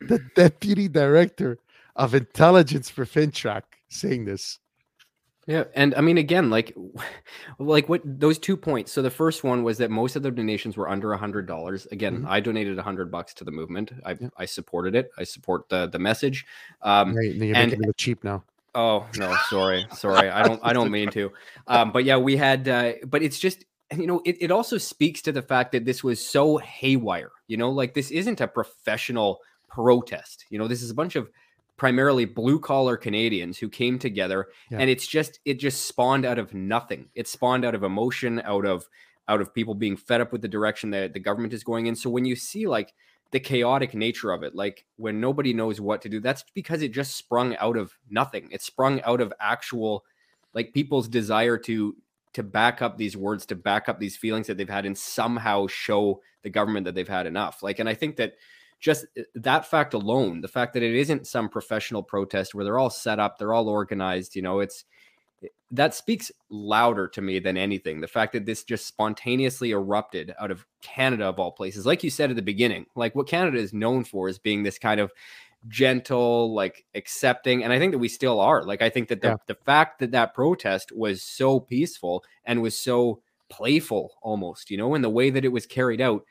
[0.00, 1.58] the deputy director
[1.94, 4.58] of intelligence for FINTRAC saying this.
[5.46, 6.72] Yeah, and I mean, again, like,
[7.58, 8.92] like what those two points.
[8.92, 11.86] So the first one was that most of the donations were under a hundred dollars.
[11.90, 12.28] Again, Mhm.
[12.28, 13.92] I donated a hundred bucks to the movement.
[14.04, 14.28] I Yeah.
[14.36, 15.10] I supported it.
[15.18, 16.46] I support the the message.
[16.82, 18.44] Um, Right, you're and- making it cheap now.
[18.74, 20.30] Oh no, sorry, sorry.
[20.30, 21.30] I don't, I don't mean to.
[21.66, 25.20] Um, but yeah, we had, uh, but it's just, you know, it, it also speaks
[25.22, 27.32] to the fact that this was so haywire.
[27.48, 30.46] You know, like this isn't a professional protest.
[30.48, 31.28] You know, this is a bunch of
[31.76, 34.78] primarily blue collar Canadians who came together, Yeah.
[34.78, 37.08] and it's just, it just spawned out of nothing.
[37.14, 38.88] It spawned out of emotion, out of,
[39.28, 41.96] out of people being fed up with the direction that the government is going in.
[41.96, 42.92] So when you see like
[43.30, 46.92] the chaotic nature of it like when nobody knows what to do that's because it
[46.92, 50.04] just sprung out of nothing it sprung out of actual
[50.52, 51.96] like people's desire to
[52.34, 55.66] to back up these words to back up these feelings that they've had and somehow
[55.66, 58.34] show the government that they've had enough like and i think that
[58.82, 62.78] just uh, that fact alone the fact that it isn't some professional protest where they're
[62.78, 64.84] all set up they're all organized you know it's
[65.70, 68.00] that speaks louder to me than anything.
[68.00, 72.10] The fact that this just spontaneously erupted out of Canada, of all places, like you
[72.10, 75.10] said at the beginning, like what Canada is known for is being this kind of
[75.68, 77.64] gentle, like accepting.
[77.64, 78.62] And I think that we still are.
[78.62, 79.36] Like, I think that the, Yeah.
[79.46, 84.94] the fact that that protest was so peaceful and was so playful almost, you know,
[84.94, 86.24] in the way that it was carried out,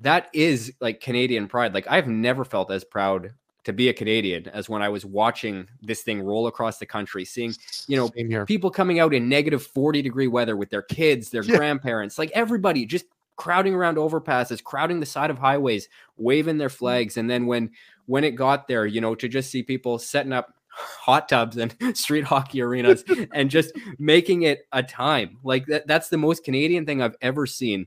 [0.00, 1.74] that is like Canadian pride.
[1.74, 3.32] Like, I've never felt as proud
[3.64, 7.24] to be a Canadian as when I was watching this thing roll across the country,
[7.24, 7.54] seeing,
[7.86, 11.56] you know, people coming out in negative 40 degree weather with their kids, their Yeah.
[11.56, 16.76] grandparents, like everybody just crowding around overpasses, crowding the side of highways, waving their mm.
[16.76, 17.16] flags.
[17.16, 17.70] And then when
[18.06, 21.74] when it got there, you know, to just see people setting up hot tubs and
[21.96, 25.38] street hockey arenas and just making it a time.
[25.42, 27.86] Like that, that's the most Canadian thing I've ever seen.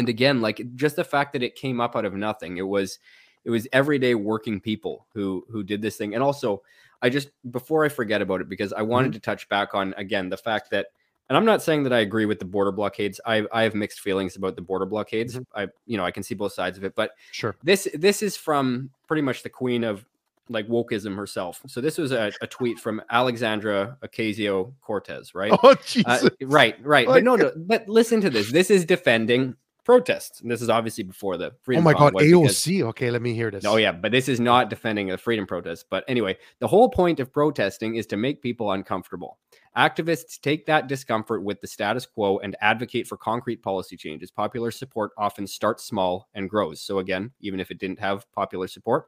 [0.00, 2.56] And again, like just the fact that it came up out of nothing.
[2.56, 2.98] It was
[3.44, 6.14] it was everyday working people who who did this thing.
[6.14, 6.62] And also,
[7.02, 9.16] I just before I forget about it because I wanted mm-hmm.
[9.16, 10.86] to touch back on again the fact that
[11.28, 13.20] and I'm not saying that I agree with the border blockades.
[13.26, 15.34] I I have mixed feelings about the border blockades.
[15.34, 15.60] Mm-hmm.
[15.60, 17.54] I you know, I can see both sides of it, but sure.
[17.62, 20.06] This this is from pretty much the queen of
[20.48, 21.60] like wokeism herself.
[21.66, 25.52] So this was a, a tweet from Alexandra Ocasio Cortez, right?
[25.62, 26.24] Oh, Jesus.
[26.24, 27.06] Uh, right, right.
[27.06, 27.52] But no, no.
[27.54, 28.50] But listen to this.
[28.50, 30.40] This is defending protests.
[30.40, 31.86] And this is obviously before the freedom.
[31.86, 32.66] Oh my god, AOC.
[32.66, 33.64] Because, okay, let me hear this.
[33.64, 35.86] Oh yeah, but this is not defending the freedom protest.
[35.90, 39.38] But anyway, the whole point of protesting is to make people uncomfortable.
[39.76, 44.30] Activists take that discomfort with the status quo and advocate for concrete policy changes.
[44.30, 46.80] Popular support often starts small and grows.
[46.80, 49.06] So again, even if it didn't have popular support,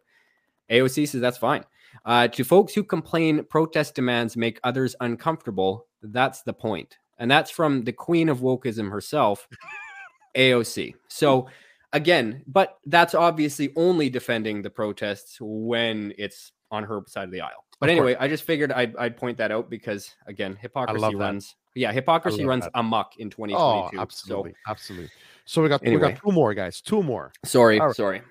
[0.70, 1.64] AOC says that's fine.
[2.05, 6.99] Uh, to folks who complain protest demands make others uncomfortable, that's the point.
[7.18, 9.49] And that's from the queen of wokeism herself,
[10.35, 10.95] AOC.
[11.09, 11.49] So
[11.93, 17.41] again, but that's obviously only defending the protests when it's on her side of the
[17.41, 17.64] aisle.
[17.80, 18.24] But of anyway, course.
[18.24, 21.57] I just figured I'd, I'd, point that out because again, hypocrisy runs.
[21.74, 22.72] Yeah, hypocrisy runs that.
[22.74, 23.59] amok in 2022.
[23.59, 25.11] Oh, absolutely, so, absolutely.
[25.45, 26.03] So we got anyway.
[26.03, 27.33] we got two more guys, two more.
[27.45, 27.95] Sorry, right.
[27.95, 28.22] sorry.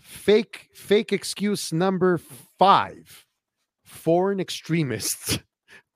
[0.00, 2.18] Fake fake excuse number
[2.58, 3.24] five:
[3.84, 5.38] foreign extremists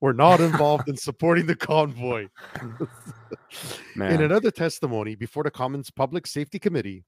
[0.02, 2.26] were not involved in supporting the convoy.
[3.94, 7.04] in another testimony before the Commons Public Safety Committee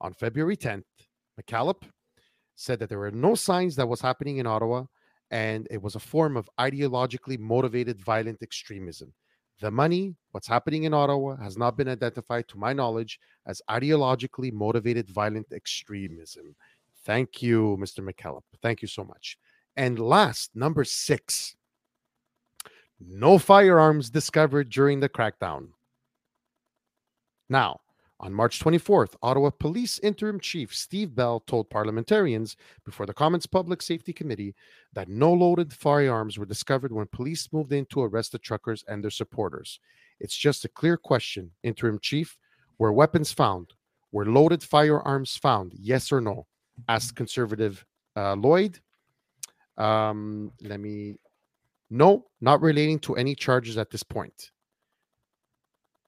[0.00, 0.84] on February 10th,
[1.38, 1.82] MacKillop
[2.56, 4.84] said that there were no signs that was happening in Ottawa
[5.30, 9.12] and it was a form of ideologically motivated violent extremism.
[9.60, 14.50] The money, what's happening in Ottawa, has not been identified, to my knowledge, as ideologically
[14.50, 16.56] motivated violent extremism.
[17.04, 18.00] Thank you, Mr.
[18.02, 18.44] MacKillop.
[18.62, 19.36] Thank you so much.
[19.76, 21.54] And last, number six,
[23.00, 25.68] no firearms discovered during the crackdown.
[27.48, 27.80] Now,
[28.20, 33.80] on March 24th, Ottawa Police Interim Chief Steve Bell told parliamentarians before the Commons Public
[33.80, 34.54] Safety Committee
[34.92, 39.02] that no loaded firearms were discovered when police moved in to arrest the truckers and
[39.02, 39.80] their supporters.
[40.20, 42.36] It's just a clear question, Interim Chief.
[42.78, 43.72] Were weapons found?
[44.12, 45.72] Were loaded firearms found?
[45.74, 46.46] Yes or no?
[46.88, 47.84] Asked Conservative
[48.16, 48.80] uh, Lloyd.
[49.78, 51.16] Um, let me
[51.90, 54.50] no, not relating to any charges at this point.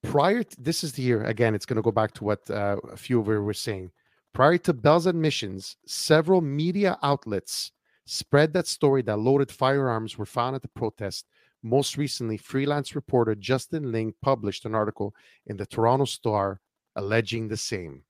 [0.03, 2.77] Prior to this is the year, again, it's going to go back to what uh,
[2.91, 3.91] a few of you were saying.
[4.33, 7.73] Prior to Bell's admissions, several media outlets
[8.07, 11.27] spread that story that loaded firearms were found at the protest.
[11.63, 15.15] Most recently, freelance reporter Justin Ling published an article
[15.47, 16.61] in the Toronto Star
[16.97, 18.03] alleging the same.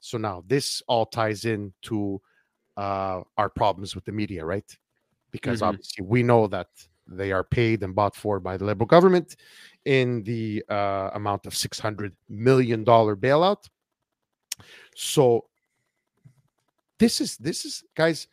[0.00, 2.20] So now this all ties in to
[2.76, 4.64] uh, our problems with the media, right?
[5.30, 5.68] Because mm-hmm.
[5.68, 6.68] obviously we know that
[7.10, 9.36] they are paid and bought for by the Liberal government
[9.84, 13.68] in the uh, amount of $600 million bailout.
[14.94, 15.46] So
[16.98, 18.28] this is, this is, guys,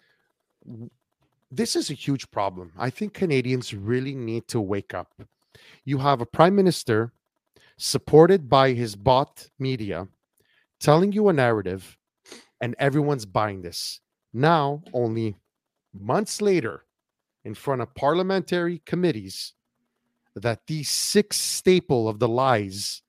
[1.49, 2.71] this is a huge problem.
[2.78, 5.13] I think Canadians really need to wake up.
[5.86, 7.13] You have a prime minister
[7.78, 10.07] supported by his bought media
[10.80, 11.97] telling you a narrative,
[12.61, 13.99] and everyone's buying this.
[14.34, 15.36] Now, only
[15.93, 16.84] months later,
[17.47, 19.53] in front of parliamentary committees
[20.35, 23.01] that the six staple of the lies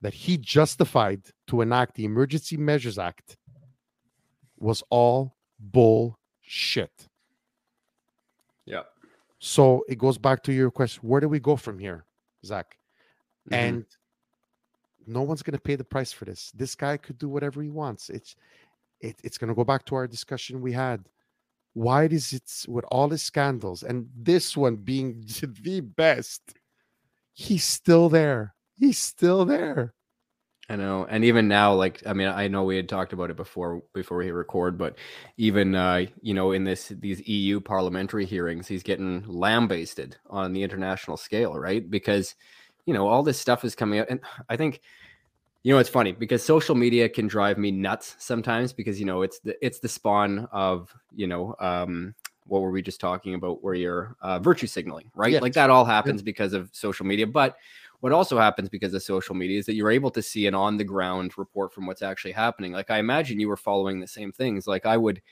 [0.00, 3.36] that he justified to enact the Emergency Measures Act
[4.58, 7.06] was all bullshit.
[8.64, 8.84] Yeah.
[9.38, 12.06] So it goes back to your question where do we go from here,
[12.46, 12.78] Zach?
[13.50, 13.54] Mm-hmm.
[13.54, 13.84] And
[15.06, 16.50] no one's going to pay the price for this.
[16.52, 18.08] This guy could do whatever he wants.
[18.08, 18.36] It's
[19.02, 21.04] it, it's going to go back to our discussion we had
[21.74, 25.24] why does it with all his scandals and this one being
[25.62, 26.54] the best
[27.32, 28.54] he's still there.
[28.78, 29.94] He's still there.
[30.68, 33.36] I know and even now like i mean i know we had talked about it
[33.36, 34.96] before before we record but
[35.36, 40.62] even uh you know in this these eu parliamentary hearings he's getting lambasted on the
[40.62, 41.90] international scale right?
[41.90, 42.36] Because
[42.86, 44.80] you know all this stuff is coming out and i think
[45.62, 49.22] you know, it's funny because social media can drive me nuts sometimes because you know
[49.22, 52.14] it's the it's the spawn of you know um,
[52.46, 55.32] what were we just talking about where you're uh, virtue signaling, right?
[55.32, 55.42] Yes.
[55.42, 56.24] Like that all happens yeah.
[56.24, 57.56] because of social media, but
[58.00, 60.76] what also happens because of social media is that you're able to see an on
[60.76, 62.72] the ground report from what's actually happening.
[62.72, 64.66] Like I imagine you were following the same things.
[64.66, 65.22] Like I would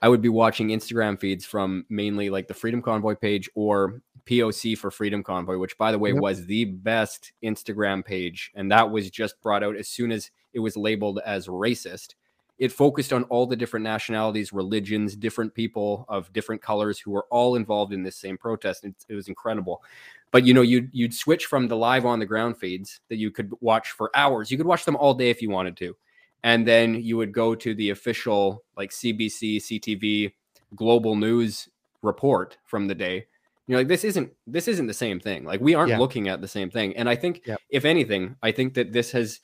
[0.00, 4.76] I would be watching Instagram feeds from mainly like the Freedom Convoy page or POC
[4.76, 6.20] for Freedom Convoy, which by the way yep.
[6.20, 8.50] was the best Instagram page.
[8.54, 12.14] And that was just brought out as soon as it was labeled as racist.
[12.58, 17.26] it focused on all the different nationalities, religions, different people of different colors who were
[17.30, 18.84] all involved in this same protest.
[18.84, 19.82] It, it was incredible.
[20.30, 23.30] But you know, you'd you'd switch from the live on the ground feeds that you
[23.30, 24.50] could watch for hours.
[24.50, 25.96] You could watch them all day if you wanted to,
[26.42, 30.32] and then you would go to the official like CBC, CTV,
[30.74, 31.68] global news
[32.02, 33.26] report from the day.
[33.68, 35.44] You're like, this isn't this isn't the same thing.
[35.44, 35.98] Like we aren't Yeah.
[35.98, 36.96] looking at the same thing.
[36.96, 37.60] And I think, Yep.
[37.70, 39.40] if anything, I think that this has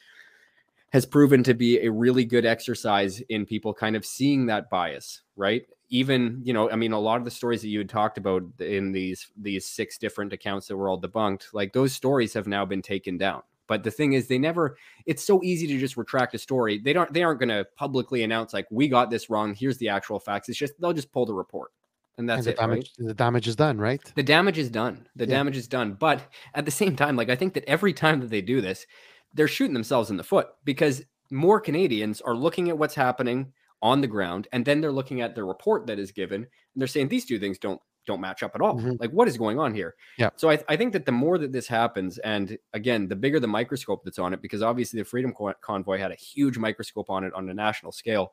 [0.90, 5.22] has proven to be a really good exercise in people kind of seeing that bias,
[5.36, 5.66] right?
[5.90, 8.42] Even, you know, I mean, a lot of the stories that you had talked about
[8.60, 12.64] in these these six different accounts that were all debunked, like those stories have now
[12.64, 13.42] been taken down.
[13.66, 14.76] But the thing is, they never.
[15.06, 16.78] It's so easy to just retract a story.
[16.78, 17.12] They don't.
[17.12, 19.54] They aren't going to publicly announce like we got this wrong.
[19.54, 20.48] Here's the actual facts.
[20.48, 21.70] It's just they'll just pull the report,
[22.18, 22.58] and that's and the it.
[22.60, 22.68] right?
[22.68, 24.00] damage the damage is done, right?
[24.14, 25.36] the damage is done the Yeah.
[25.36, 26.20] damage is done but
[26.54, 28.86] at the same time like i think that every time that they do this
[29.34, 33.52] they're shooting themselves in the foot because more canadians are looking at what's happening
[33.82, 36.48] on the ground and then they're looking at the report that is given and
[36.80, 39.00] they're saying these two things don't don't match up at all Mhm.
[39.00, 40.28] like what is going on here Yeah.
[40.36, 43.48] so I, I think that the more that this happens and again the bigger the
[43.48, 47.24] microscope that's on it because obviously the freedom Co- convoy had a huge microscope on
[47.24, 48.30] it on a national scale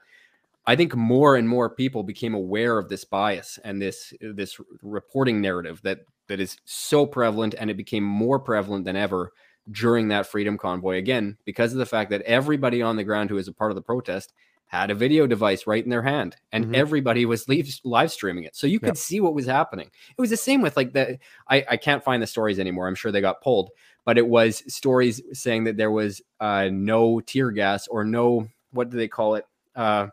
[0.68, 5.42] I think more and more people became aware of this bias and this this reporting
[5.42, 9.32] narrative that that is so prevalent and it became more prevalent than ever
[9.72, 10.98] during that freedom convoy.
[10.98, 13.76] Again because of the fact that everybody on the ground who was a part of
[13.76, 14.34] the protest
[14.68, 16.76] had a video device right in their hand and Mhm.
[16.76, 18.56] everybody was live, live streaming it.
[18.56, 18.98] So you could Yep.
[18.98, 19.88] see what was happening.
[20.18, 22.88] It was the same with like the I, I can't find the stories anymore.
[22.88, 23.72] I'm sure they got pulled
[24.06, 28.90] but it was stories saying that there was uh, no tear gas or no what
[28.90, 29.46] do they call it?
[29.76, 30.08] Uh,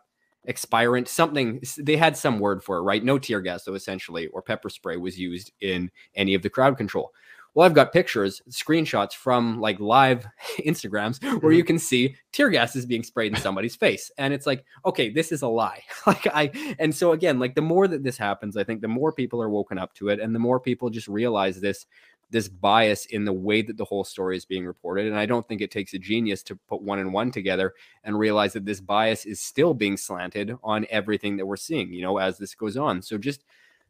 [0.45, 3.03] expirant something they had some word for it right?
[3.03, 6.77] No tear gas though essentially or pepper spray was used in any of the crowd
[6.77, 7.11] control.
[7.55, 10.25] Well i've got pictures screenshots from like live
[10.59, 11.67] instagrams where you mm-hmm.
[11.67, 15.31] can see tear gas is being sprayed in somebody's face and it's like okay this
[15.31, 15.83] is a lie.
[16.07, 19.11] Like i and so again like the more that this happens i think the more
[19.11, 21.85] people are woken up to it and the more people just realize this
[22.31, 25.47] this bias in the way that the whole story is being reported and i don't
[25.47, 27.73] think it takes a genius to put one and one together
[28.03, 32.01] and realize that this bias is still being slanted on everything that we're seeing you
[32.01, 33.01] know as this goes on.
[33.01, 33.43] So just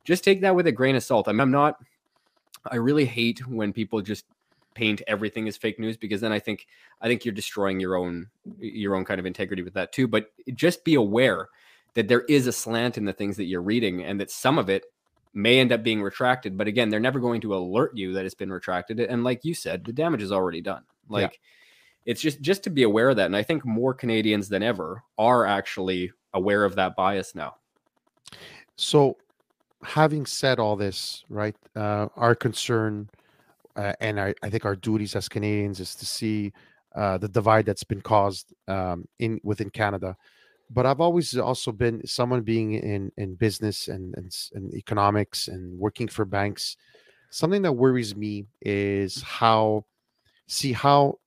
[0.04, 1.28] just take that with a grain of salt.
[1.28, 1.78] I mean, i'm not
[2.72, 4.26] i really hate when people just
[4.74, 6.68] paint everything as fake news because then i think
[7.02, 8.28] i think you're destroying your own
[8.60, 10.08] your own kind of integrity with that too.
[10.08, 11.50] But just be aware
[11.96, 14.70] that there is a slant in the things that you're reading and that some of
[14.70, 14.86] it
[15.34, 18.36] may end up being retracted but again they're never going to alert you that it's
[18.36, 21.22] been retracted and like you said the damage is already done Yeah.
[21.22, 21.40] like
[22.06, 25.04] it's just just to be aware of that and i think more canadians than ever
[25.18, 27.56] are actually aware of that bias now
[28.76, 29.18] So,
[29.84, 33.10] having said all this, right, uh, our concern
[33.76, 36.52] uh, and I, I think our duties as Canadians is to see
[36.96, 40.18] uh, the divide that's been caused um, in within Canada.
[40.70, 45.80] But I've always also been someone being in in business and and, and economics and
[45.80, 46.78] working for banks.
[47.32, 49.86] Something that worries me is how
[50.48, 51.20] see how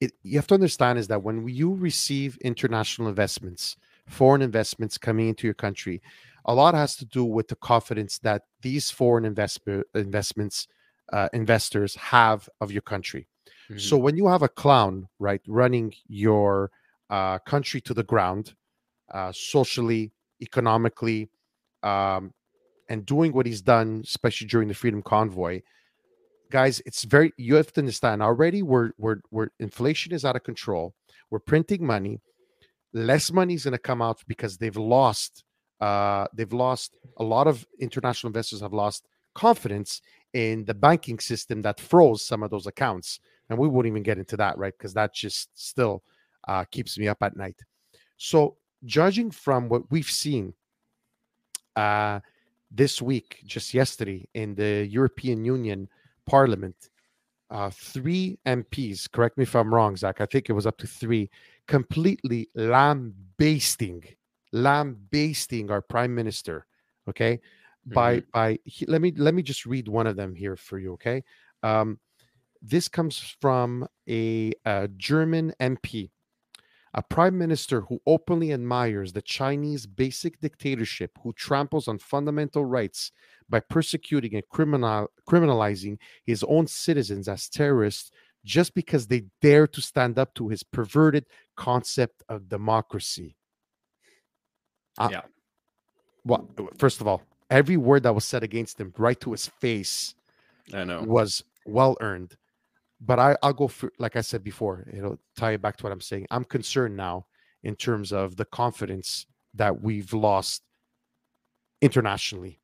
[0.00, 3.76] it, you have to understand is that when you receive international investments,
[4.06, 6.00] foreign investments coming into your country,
[6.46, 10.68] a lot has to do with the confidence that these foreign investment investments
[11.12, 13.26] uh, investors have of your country.
[13.78, 16.70] So when you have a clown, right, running your
[17.08, 18.54] uh, country to the ground,
[19.12, 21.28] uh, socially, economically,
[21.82, 22.32] um,
[22.88, 25.62] and doing what he's done, especially during the Freedom Convoy,
[26.50, 27.32] guys, it's very.
[27.36, 28.62] You have to understand already.
[28.62, 30.94] We're we're we're inflation is out of control.
[31.30, 32.20] We're printing money.
[32.92, 35.44] Less money is going to come out because they've lost.
[35.80, 40.02] Uh, they've lost a lot of international investors have lost confidence
[40.34, 44.18] in the banking system that froze some of those accounts and we won't even get
[44.18, 46.02] into that right because that just still
[46.48, 47.56] uh, keeps me up at night
[48.16, 50.54] so judging from what we've seen
[51.76, 52.20] uh,
[52.70, 55.88] this week just yesterday in the european union
[56.26, 56.88] parliament
[57.50, 60.86] uh, three mps correct me if i'm wrong zach i think it was up to
[60.86, 61.28] three
[61.66, 64.02] completely lambasting
[64.52, 66.66] lambasting our prime minister
[67.10, 67.40] okay?
[67.86, 70.92] By by he, let me let me just read one of them here for you
[70.94, 71.22] okay?
[71.62, 71.98] Um
[72.62, 76.10] this comes from a, a german mp
[76.94, 83.12] a prime minister who openly admires the chinese basic dictatorship who tramples on fundamental rights
[83.48, 88.10] by persecuting and criminal criminalizing his own citizens as terrorists
[88.44, 91.26] just because they dare to stand up to his perverted
[91.56, 93.36] concept of democracy
[94.98, 95.22] Uh, Yeah.
[96.24, 96.48] well
[96.78, 100.14] first of all every word that was said against him right to his face
[100.74, 102.36] i know was well earned.
[103.00, 105.92] But I, I'll go for like I said before, it'll tie it back to what
[105.92, 106.26] I'm saying.
[106.30, 107.26] I'm concerned now
[107.62, 110.62] in terms of the confidence that we've lost
[111.80, 112.60] internationally.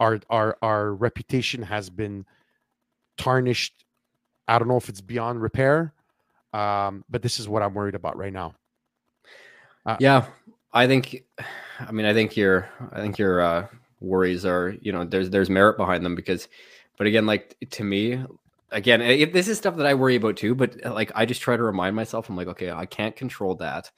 [0.00, 2.26] Our our our reputation has been
[3.16, 3.84] tarnished.
[4.48, 5.92] I don't know if it's beyond repair,
[6.52, 8.54] um, but this is what I'm worried about right now.
[9.84, 10.26] Uh, yeah,
[10.72, 11.24] I think.
[11.78, 13.66] I mean, I think your I think your uh,
[14.00, 16.48] worries are you know there's there's merit behind them because,
[16.98, 18.22] but again, like to me,
[18.70, 20.54] again, it, this is stuff that I worry about too.
[20.54, 23.90] But like I just try to remind myself, I'm like, okay, I can't control that.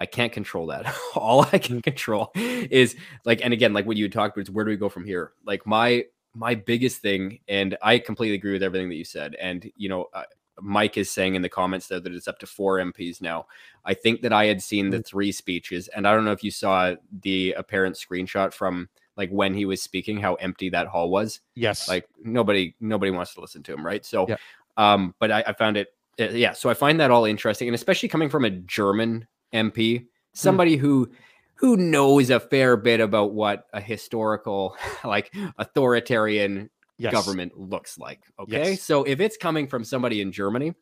[0.00, 0.94] I can't control that.
[1.14, 4.64] All I can control is like, and again, like what you talked about is where
[4.64, 5.32] do we go from here?
[5.44, 6.04] Like my
[6.34, 9.34] my biggest thing, and I completely agree with everything that you said.
[9.40, 10.24] And you know, uh,
[10.60, 13.46] Mike is saying in the comments there that it's up to four MPs now.
[13.84, 15.06] I think that I had seen the mm.
[15.06, 19.54] three speeches, and I don't know if you saw the apparent screenshot from like when
[19.54, 21.40] he was speaking, how empty that hall was.
[21.54, 24.04] Yes, like nobody nobody wants to listen to him, right?
[24.04, 24.36] So, yeah.
[24.76, 25.88] um, but I, I found it,
[26.20, 26.52] uh, yeah.
[26.52, 30.06] So I find that all interesting, and especially coming from a German MP, hmm.
[30.34, 30.80] somebody mm.
[30.80, 31.10] who
[31.56, 37.12] who knows a fair bit about what a historical, like authoritarian yes.
[37.12, 38.20] government looks like.
[38.38, 38.70] Okay.
[38.72, 38.82] Yes.
[38.82, 40.74] So if it's coming from somebody in Germany,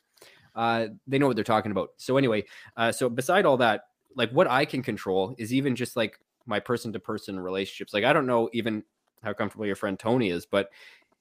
[0.55, 1.90] uh, they know what they're talking about.
[1.97, 2.44] So anyway,
[2.77, 3.82] uh, so beside all that,
[4.16, 7.95] like what I can control is even just like my person to person relationships.
[7.95, 8.83] Like I don't know even
[9.23, 10.71] how comfortable your friend Tony is, but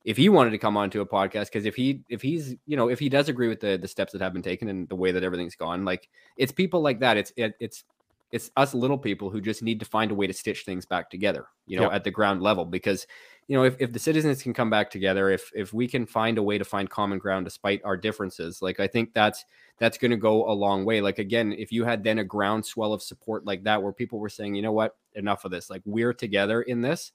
[0.05, 2.89] if he wanted to come onto a podcast because if he if he's you know
[2.89, 5.11] if he does agree with the the steps that have been taken and the way
[5.11, 7.85] that everything's gone like it's people like that it's it, it's
[8.31, 11.09] it's us little people who just need to find a way to stitch things back
[11.09, 11.93] together you know yep.
[11.93, 13.07] at the ground level because
[13.47, 16.37] you know if, if the citizens can come back together if if we can find
[16.37, 19.45] a way to find common ground despite our differences like i think that's
[19.79, 22.93] that's going to go a long way like again if you had then a groundswell
[22.93, 25.81] of support like that where people were saying you know what enough of this like
[25.85, 27.11] we're together in this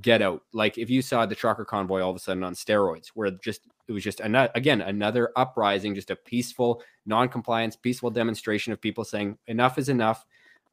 [0.00, 0.42] get out.
[0.52, 3.62] Like if you saw the trucker convoy all of a sudden on steroids, where just
[3.86, 9.04] it was just another again another uprising, just a peaceful non-compliance, peaceful demonstration of people
[9.04, 10.24] saying enough is enough.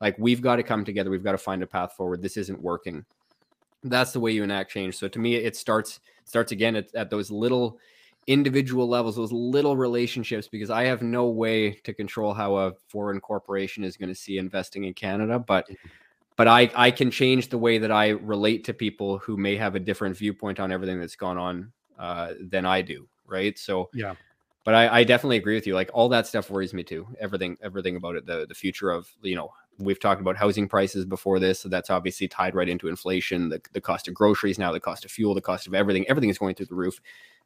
[0.01, 1.09] Like we've got to come together.
[1.09, 2.22] We've got to find a path forward.
[2.22, 3.05] This isn't working.
[3.85, 4.97] That's the way you enact change.
[4.97, 7.79] So to me, it starts starts again at, at those little
[8.27, 13.21] individual levels, those little relationships, because I have no way to control how a foreign
[13.21, 15.87] corporation is going to see investing in Canada, but mm-hmm
[16.35, 19.75] but I I can change the way that I relate to people who may have
[19.75, 23.57] a different viewpoint on everything that's gone on uh, than I do, right?
[23.57, 24.15] So yeah.
[24.63, 25.75] But I, I definitely agree with you.
[25.75, 27.07] Like all that stuff worries me too.
[27.19, 28.25] Everything, everything about it.
[28.25, 31.89] The the future of you know we've talked about housing prices before this, so that's
[31.89, 33.49] obviously tied right into inflation.
[33.49, 36.07] The the cost of groceries now, the cost of fuel, the cost of everything.
[36.07, 36.99] Everything is going through the roof.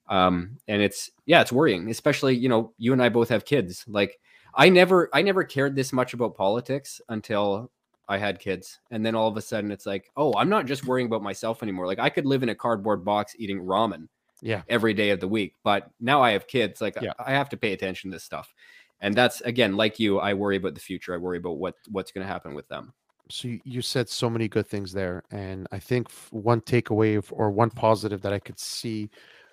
[0.08, 1.90] Um, and it's yeah, it's worrying.
[1.90, 3.86] Especially you know you and I both have kids.
[3.88, 4.20] Like
[4.56, 7.72] I never I never cared this much about politics until
[8.08, 8.80] I had kids.
[8.90, 11.62] And then all of a sudden it's like, oh, I'm not just worrying about myself
[11.62, 11.86] anymore.
[11.86, 14.08] Like I could live in a cardboard box eating ramen
[14.42, 15.56] yeah every day of the week.
[15.64, 16.82] But now I have kids.
[16.82, 17.14] Like yeah.
[17.20, 18.54] I have to pay attention to this stuff.
[19.02, 21.14] And that's again, like you, I worry about the future.
[21.14, 22.94] I worry about what what's going to happen with them.
[23.32, 27.70] So you said so many good things there, and I think one takeaway or one
[27.70, 29.10] positive that I could see,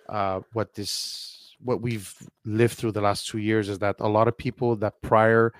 [0.08, 2.12] uh, what this what we've
[2.44, 5.52] lived through the last two years is that a lot of people that prior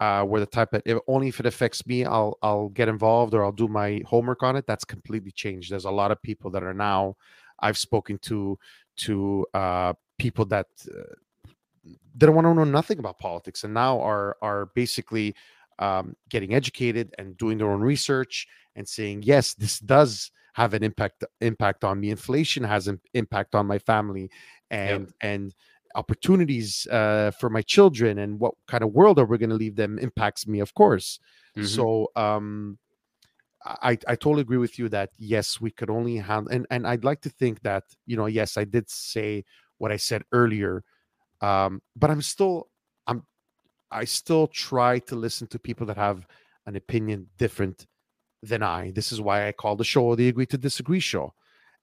[0.00, 3.34] uh, where the type that if, only if it affects me, I'll I'll get involved
[3.34, 4.66] or I'll do my homework on it.
[4.66, 5.70] That's completely changed.
[5.70, 7.16] There's a lot of people that are now
[7.60, 8.58] I've spoken to
[8.98, 11.14] to uh, people that uh,
[12.16, 15.34] didn't want to know nothing about politics and now are are basically
[15.78, 20.82] um, getting educated and doing their own research and saying yes, this does have an
[20.82, 22.10] impact impact on me.
[22.10, 24.30] Inflation has an impact on my family,
[24.70, 25.14] and yep.
[25.20, 25.54] and
[25.96, 29.76] opportunities uh, for my children and what kind of world are we going to leave
[29.76, 31.18] them impacts me of course
[31.56, 31.66] mm-hmm.
[31.66, 32.78] so um,
[33.64, 37.02] I, I totally agree with you that yes we could only handle and, and i'd
[37.02, 39.44] like to think that you know yes i did say
[39.78, 40.84] what i said earlier
[41.40, 42.68] um, but i'm still
[43.06, 43.22] i'm
[43.90, 46.26] i still try to listen to people that have
[46.66, 47.86] an opinion different
[48.42, 51.32] than i this is why i call the show the agree to disagree show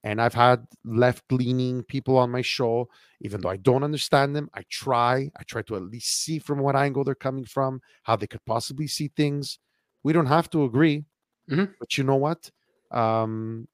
[0.04, 2.90] and I've had left leaning people on my show,
[3.22, 4.50] even though I don't understand them.
[4.52, 5.30] I try.
[5.34, 8.44] I try to at least see from what angle they're coming from, how they could
[8.44, 9.58] possibly see things.
[10.02, 11.06] We don't have to agree.
[11.50, 11.72] Mm-hmm.
[11.80, 12.50] But you know what?
[12.90, 13.66] Um,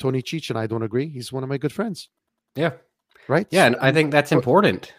[0.00, 1.08] Tony Cheech and I don't agree.
[1.08, 2.08] He's one of my good friends.
[2.56, 2.72] Yeah.
[3.28, 3.46] Right?
[3.50, 3.66] Yeah.
[3.66, 4.92] And I think that's important.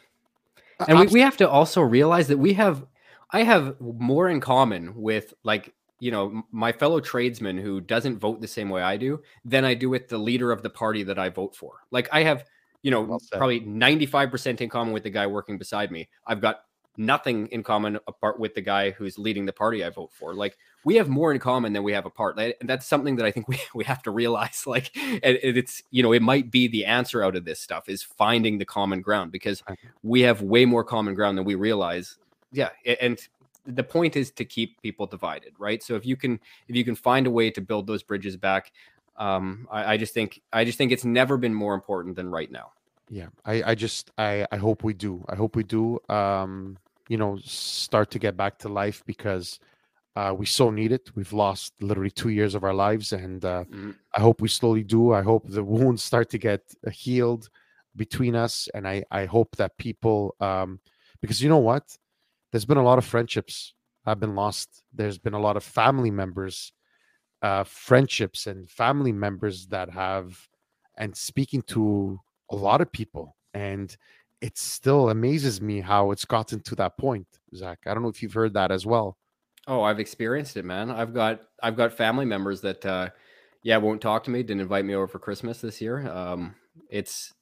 [0.88, 2.86] And we, we have to also realize that we have,
[3.32, 8.42] I have more in common with like you know my fellow tradesman who doesn't vote
[8.42, 11.18] the same way I do than I do with the leader of the party that
[11.18, 11.74] I vote for.
[11.92, 12.46] Like I have,
[12.84, 16.08] you know, well probably 95% in common with the guy working beside me.
[16.26, 16.62] I've got
[16.98, 20.34] nothing in common apart with the guy who's leading the party I vote for.
[20.34, 22.38] Like we have more in common than we have apart.
[22.40, 24.66] And that's something that I think we, we have to realize.
[24.66, 28.04] Like and it's, you know, it might be the answer out of this stuff is
[28.04, 29.64] finding the common ground because
[30.04, 32.18] we have way more common ground than we realize.
[32.52, 32.70] Yeah.
[33.00, 33.20] And
[33.66, 35.84] the point is to keep people divided, right?
[35.84, 38.72] So if you can if you can find a way to build those bridges back,
[39.18, 42.52] um, I, I just think I just think it's never been more important than right
[42.52, 42.72] now.
[43.10, 45.24] Yeah, I, I just I, I hope we do.
[45.30, 46.00] I hope we do.
[46.10, 46.78] Um,
[47.10, 49.60] you know, start to get back to life because
[50.16, 51.12] uh, we so need it.
[51.16, 53.96] We've lost literally two years of our lives, and uh, Mhm.
[54.16, 55.14] I hope we slowly do.
[55.14, 57.50] I hope the wounds start to get uh, healed
[57.96, 60.80] between us, and I I hope that people, um,
[61.22, 61.98] because you know what,
[62.52, 63.74] there's been a lot of friendships
[64.06, 64.84] have been lost.
[64.94, 66.72] There's been a lot of family members,
[67.42, 70.48] uh, friendships and family members that have,
[70.98, 72.20] and speaking to
[72.52, 73.96] a lot of people, and
[74.42, 77.80] it still amazes me how it's gotten to that point, Zach.
[77.86, 79.18] I don't know if you've heard that as well.
[79.68, 80.90] Oh, I've experienced it, man.
[80.90, 83.10] I've got I've got family members that uh
[83.64, 86.10] yeah, won't talk to me, didn't invite me over for Christmas this year.
[86.10, 86.56] Um
[86.90, 87.34] it's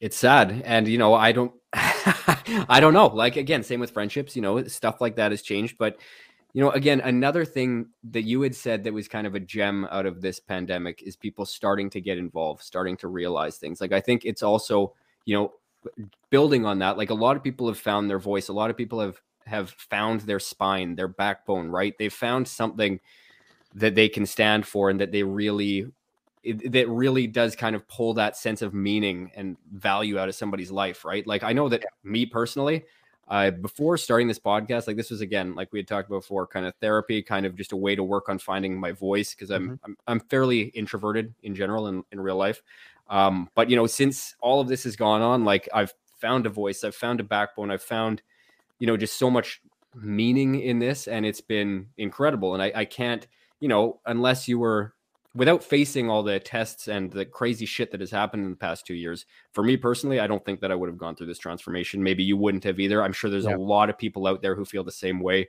[0.00, 0.62] it's sad.
[0.64, 3.08] And you know, I don't I don't know.
[3.08, 5.98] Like again, same with friendships, you know, stuff like that has changed, but
[6.54, 9.86] you know, again, another thing that you had said that was kind of a gem
[9.90, 13.82] out of this pandemic is people starting to get involved, starting to realize things.
[13.82, 14.94] Like I think it's also,
[15.26, 15.52] you know,
[16.30, 18.48] building on that, like a lot of people have found their voice.
[18.48, 21.94] A lot of people have have found their spine, their backbone, right?
[21.98, 23.00] They've found something
[23.74, 25.86] that they can stand for and that they really
[26.44, 30.34] it, that really does kind of pull that sense of meaning and value out of
[30.34, 31.26] somebody's life, right?
[31.26, 32.84] Like I know that me personally,
[33.28, 36.46] uh, before starting this podcast, like this was again, like we had talked about before,
[36.46, 39.50] kind of therapy, kind of just a way to work on finding my voice because
[39.50, 42.62] I'm, I'm I'm fairly introverted in general in, in real life.
[43.08, 46.50] Um, but you know, since all of this has gone on, like I've found a
[46.50, 48.22] voice, I've found a backbone, I've found,
[48.78, 49.60] you know, just so much
[49.94, 52.54] meaning in this, and it's been incredible.
[52.54, 53.26] And I, I can't,
[53.60, 54.94] you know, unless you were
[55.34, 58.86] without facing all the tests and the crazy shit that has happened in the past
[58.86, 61.38] two years, for me personally, I don't think that I would have gone through this
[61.38, 62.02] transformation.
[62.02, 63.02] Maybe you wouldn't have either.
[63.02, 63.56] I'm sure there's Yeah.
[63.56, 65.48] a lot of people out there who feel the same way.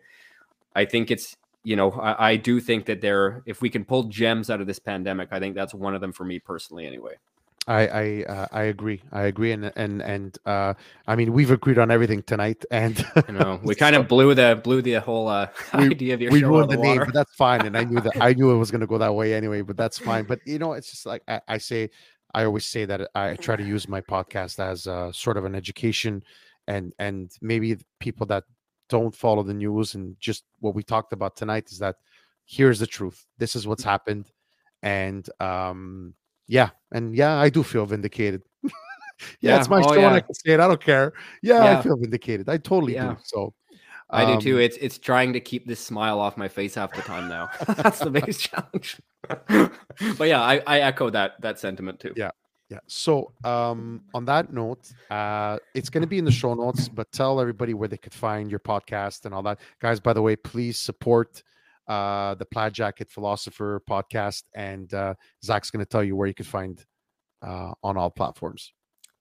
[0.75, 4.03] I think it's, you know, I, I do think that there, if we can pull
[4.03, 7.15] gems out of this pandemic, I think that's one of them for me personally, anyway.
[7.69, 9.01] I I uh, I agree.
[9.11, 10.73] I agree, and and and uh,
[11.07, 12.97] I mean we've agreed on everything tonight, and
[13.27, 16.31] You know, we kind of blew the blew the whole uh, We- idea of your
[16.31, 17.61] we ruined the the name, but that's fine.
[17.67, 19.77] And I knew that I knew it was going to go that way anyway, but
[19.77, 20.25] that's fine.
[20.25, 21.91] But you know, it's just like I, I say,
[22.33, 25.53] I always say that I try to use my podcast as a, sort of an
[25.53, 26.23] education,
[26.67, 28.45] and and maybe people that
[28.89, 31.97] don't follow the news and just what we talked about tonight is that
[32.47, 33.27] here's the truth.
[33.37, 34.31] This is what's happened,
[34.81, 36.15] and um,
[36.49, 38.41] yeah, and yeah, I do feel vindicated.
[38.63, 38.69] yeah,
[39.39, 40.59] Yeah, it's my oh, show, and I can say it.
[40.59, 41.13] I don't care.
[41.43, 42.49] Yeah, I feel vindicated.
[42.49, 43.13] I totally Yeah.
[43.13, 43.17] do.
[43.23, 43.53] So.
[44.11, 44.57] I do um, too.
[44.57, 47.47] It's it's trying to keep this smile off my face half the time now.
[47.77, 48.99] That's the biggest challenge.
[49.27, 52.13] but yeah, I, I echo that that sentiment too.
[52.17, 52.31] Yeah.
[52.69, 52.79] Yeah.
[52.87, 57.11] So, um, on that note, uh, it's going to be in the show notes, but
[57.11, 59.59] tell everybody where they could find your podcast and all that.
[59.79, 61.43] Guys, by the way, please support
[61.89, 66.33] uh, the Plaid Jacket Philosopher podcast, and uh, Zach's going to tell you where you
[66.33, 66.85] can find
[67.41, 68.71] uh, on all platforms.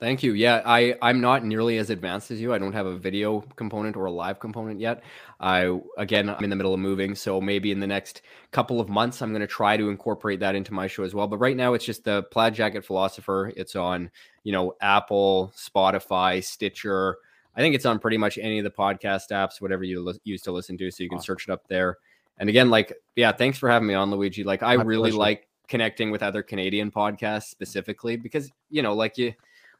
[0.00, 0.34] Thank you.
[0.34, 2.54] Yeah, I I'm not nearly as advanced as you.
[2.54, 5.02] I don't have a video component or a live component yet.
[5.40, 8.22] I again, I'm in the middle of moving, so maybe in the next
[8.52, 11.26] couple of months I'm going to try to incorporate that into my show as well.
[11.26, 13.52] But right now it's just the Plaid Jacket Philosopher.
[13.56, 14.08] It's on,
[14.44, 17.16] you know, Apple, Spotify, Stitcher.
[17.56, 20.42] I think it's on pretty much any of the podcast apps, whatever you lis- use
[20.42, 21.24] to listen to, so you can Awesome.
[21.26, 21.96] search it up there.
[22.38, 24.44] And again, like, yeah, thanks for having me on, Luigi.
[24.44, 25.18] Like, I My really pleasure.
[25.18, 29.34] like connecting with other Canadian podcasts specifically because you know, like you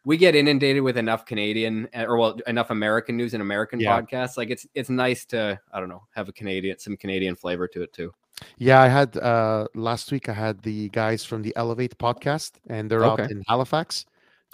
[0.04, 4.00] we get inundated with enough Canadian uh, or well enough American news and American Yeah.
[4.00, 4.36] podcasts.
[4.36, 7.82] Like it's it's nice to I don't know have a Canadian some Canadian flavor to
[7.82, 8.12] it too.
[8.56, 10.28] Yeah, I had uh, last week.
[10.28, 14.06] I had the guys from the Elevate podcast, and they're out in Halifax.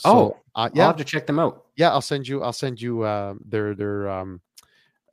[0.04, 1.64] Oh, So, uh, I'll have to check them out.
[1.76, 4.40] yeah i'll send you i'll send you uh their their um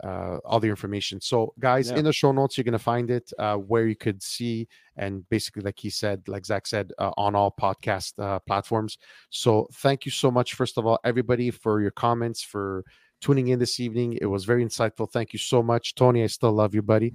[0.03, 1.97] uh all the information so guys Yeah.
[1.97, 4.67] in the show notes you're going to find it uh where you could see
[4.97, 8.97] and basically like he said like zach said uh, on all podcast uh, platforms
[9.29, 12.83] so thank you so much first of all everybody for your comments for
[13.19, 16.51] tuning in this evening it was very insightful thank you so much tony i still
[16.51, 17.13] love you buddy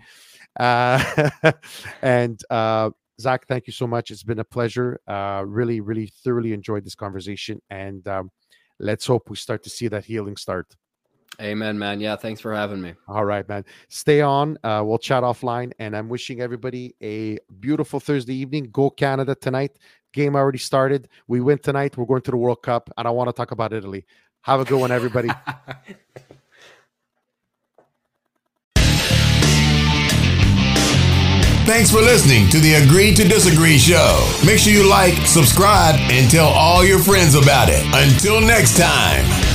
[0.61, 1.31] uh
[2.03, 4.11] and uh Zach, thank you so much.
[4.11, 5.01] It's been a pleasure.
[5.09, 7.63] Uh, really, really thoroughly enjoyed this conversation.
[7.71, 8.31] And um,
[8.79, 10.77] let's hope we start to see that healing start.
[11.40, 12.01] Amen, man.
[12.01, 12.94] Yeah, thanks for having me.
[13.09, 13.65] All right, man.
[13.89, 14.59] Stay on.
[14.65, 15.73] Uh, we'll chat offline.
[15.78, 18.70] And I'm wishing everybody a beautiful Thursday evening.
[18.73, 19.78] Go Canada tonight.
[20.12, 21.09] Game already started.
[21.28, 21.97] We win tonight.
[21.97, 22.90] We're going to the World Cup.
[22.97, 24.07] And I want to talk about Italy.
[24.43, 25.28] Have a good one, everybody.
[31.66, 34.24] Thanks for listening to the Agree to Disagree show.
[34.47, 37.85] Make sure you like, subscribe, and tell all your friends about it.
[37.93, 39.45] Until next time.